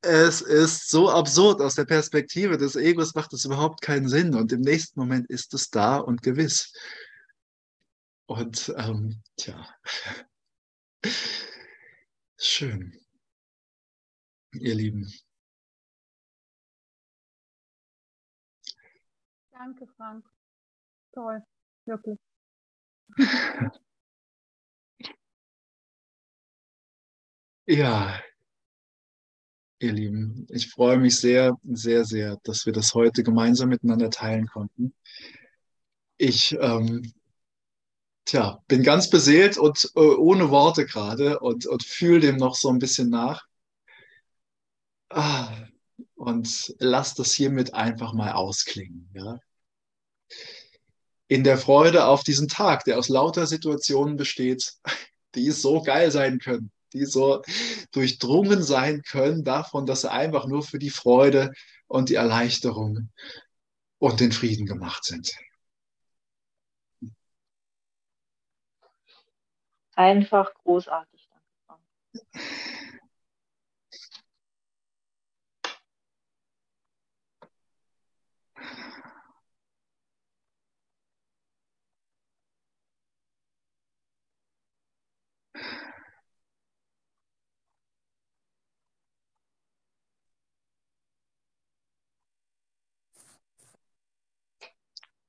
[0.00, 1.60] es ist so absurd.
[1.60, 4.34] Aus der Perspektive des Egos macht es überhaupt keinen Sinn.
[4.34, 6.72] Und im nächsten Moment ist es da und gewiss.
[8.28, 9.66] Und ähm, tja,
[12.36, 12.92] schön.
[14.52, 15.10] Ihr Lieben.
[19.50, 20.26] Danke, Frank.
[21.12, 21.42] Toll,
[21.86, 22.18] wirklich.
[27.70, 28.18] Ja,
[29.78, 34.46] ihr Lieben, ich freue mich sehr, sehr, sehr, dass wir das heute gemeinsam miteinander teilen
[34.46, 34.94] konnten.
[36.16, 37.12] Ich, ähm,
[38.28, 42.68] tja, bin ganz beseelt und äh, ohne Worte gerade und, und fühle dem noch so
[42.68, 43.46] ein bisschen nach.
[45.10, 45.50] Ah,
[46.14, 49.10] und lass das hiermit einfach mal ausklingen.
[49.14, 49.38] Ja?
[51.28, 54.74] In der Freude auf diesen Tag, der aus lauter Situationen besteht,
[55.34, 57.42] die so geil sein können die so
[57.92, 61.52] durchdrungen sein können davon, dass sie einfach nur für die Freude
[61.86, 63.10] und die Erleichterung
[63.98, 65.32] und den Frieden gemacht sind.
[69.98, 71.28] Einfach großartig.
[71.66, 71.82] Danke.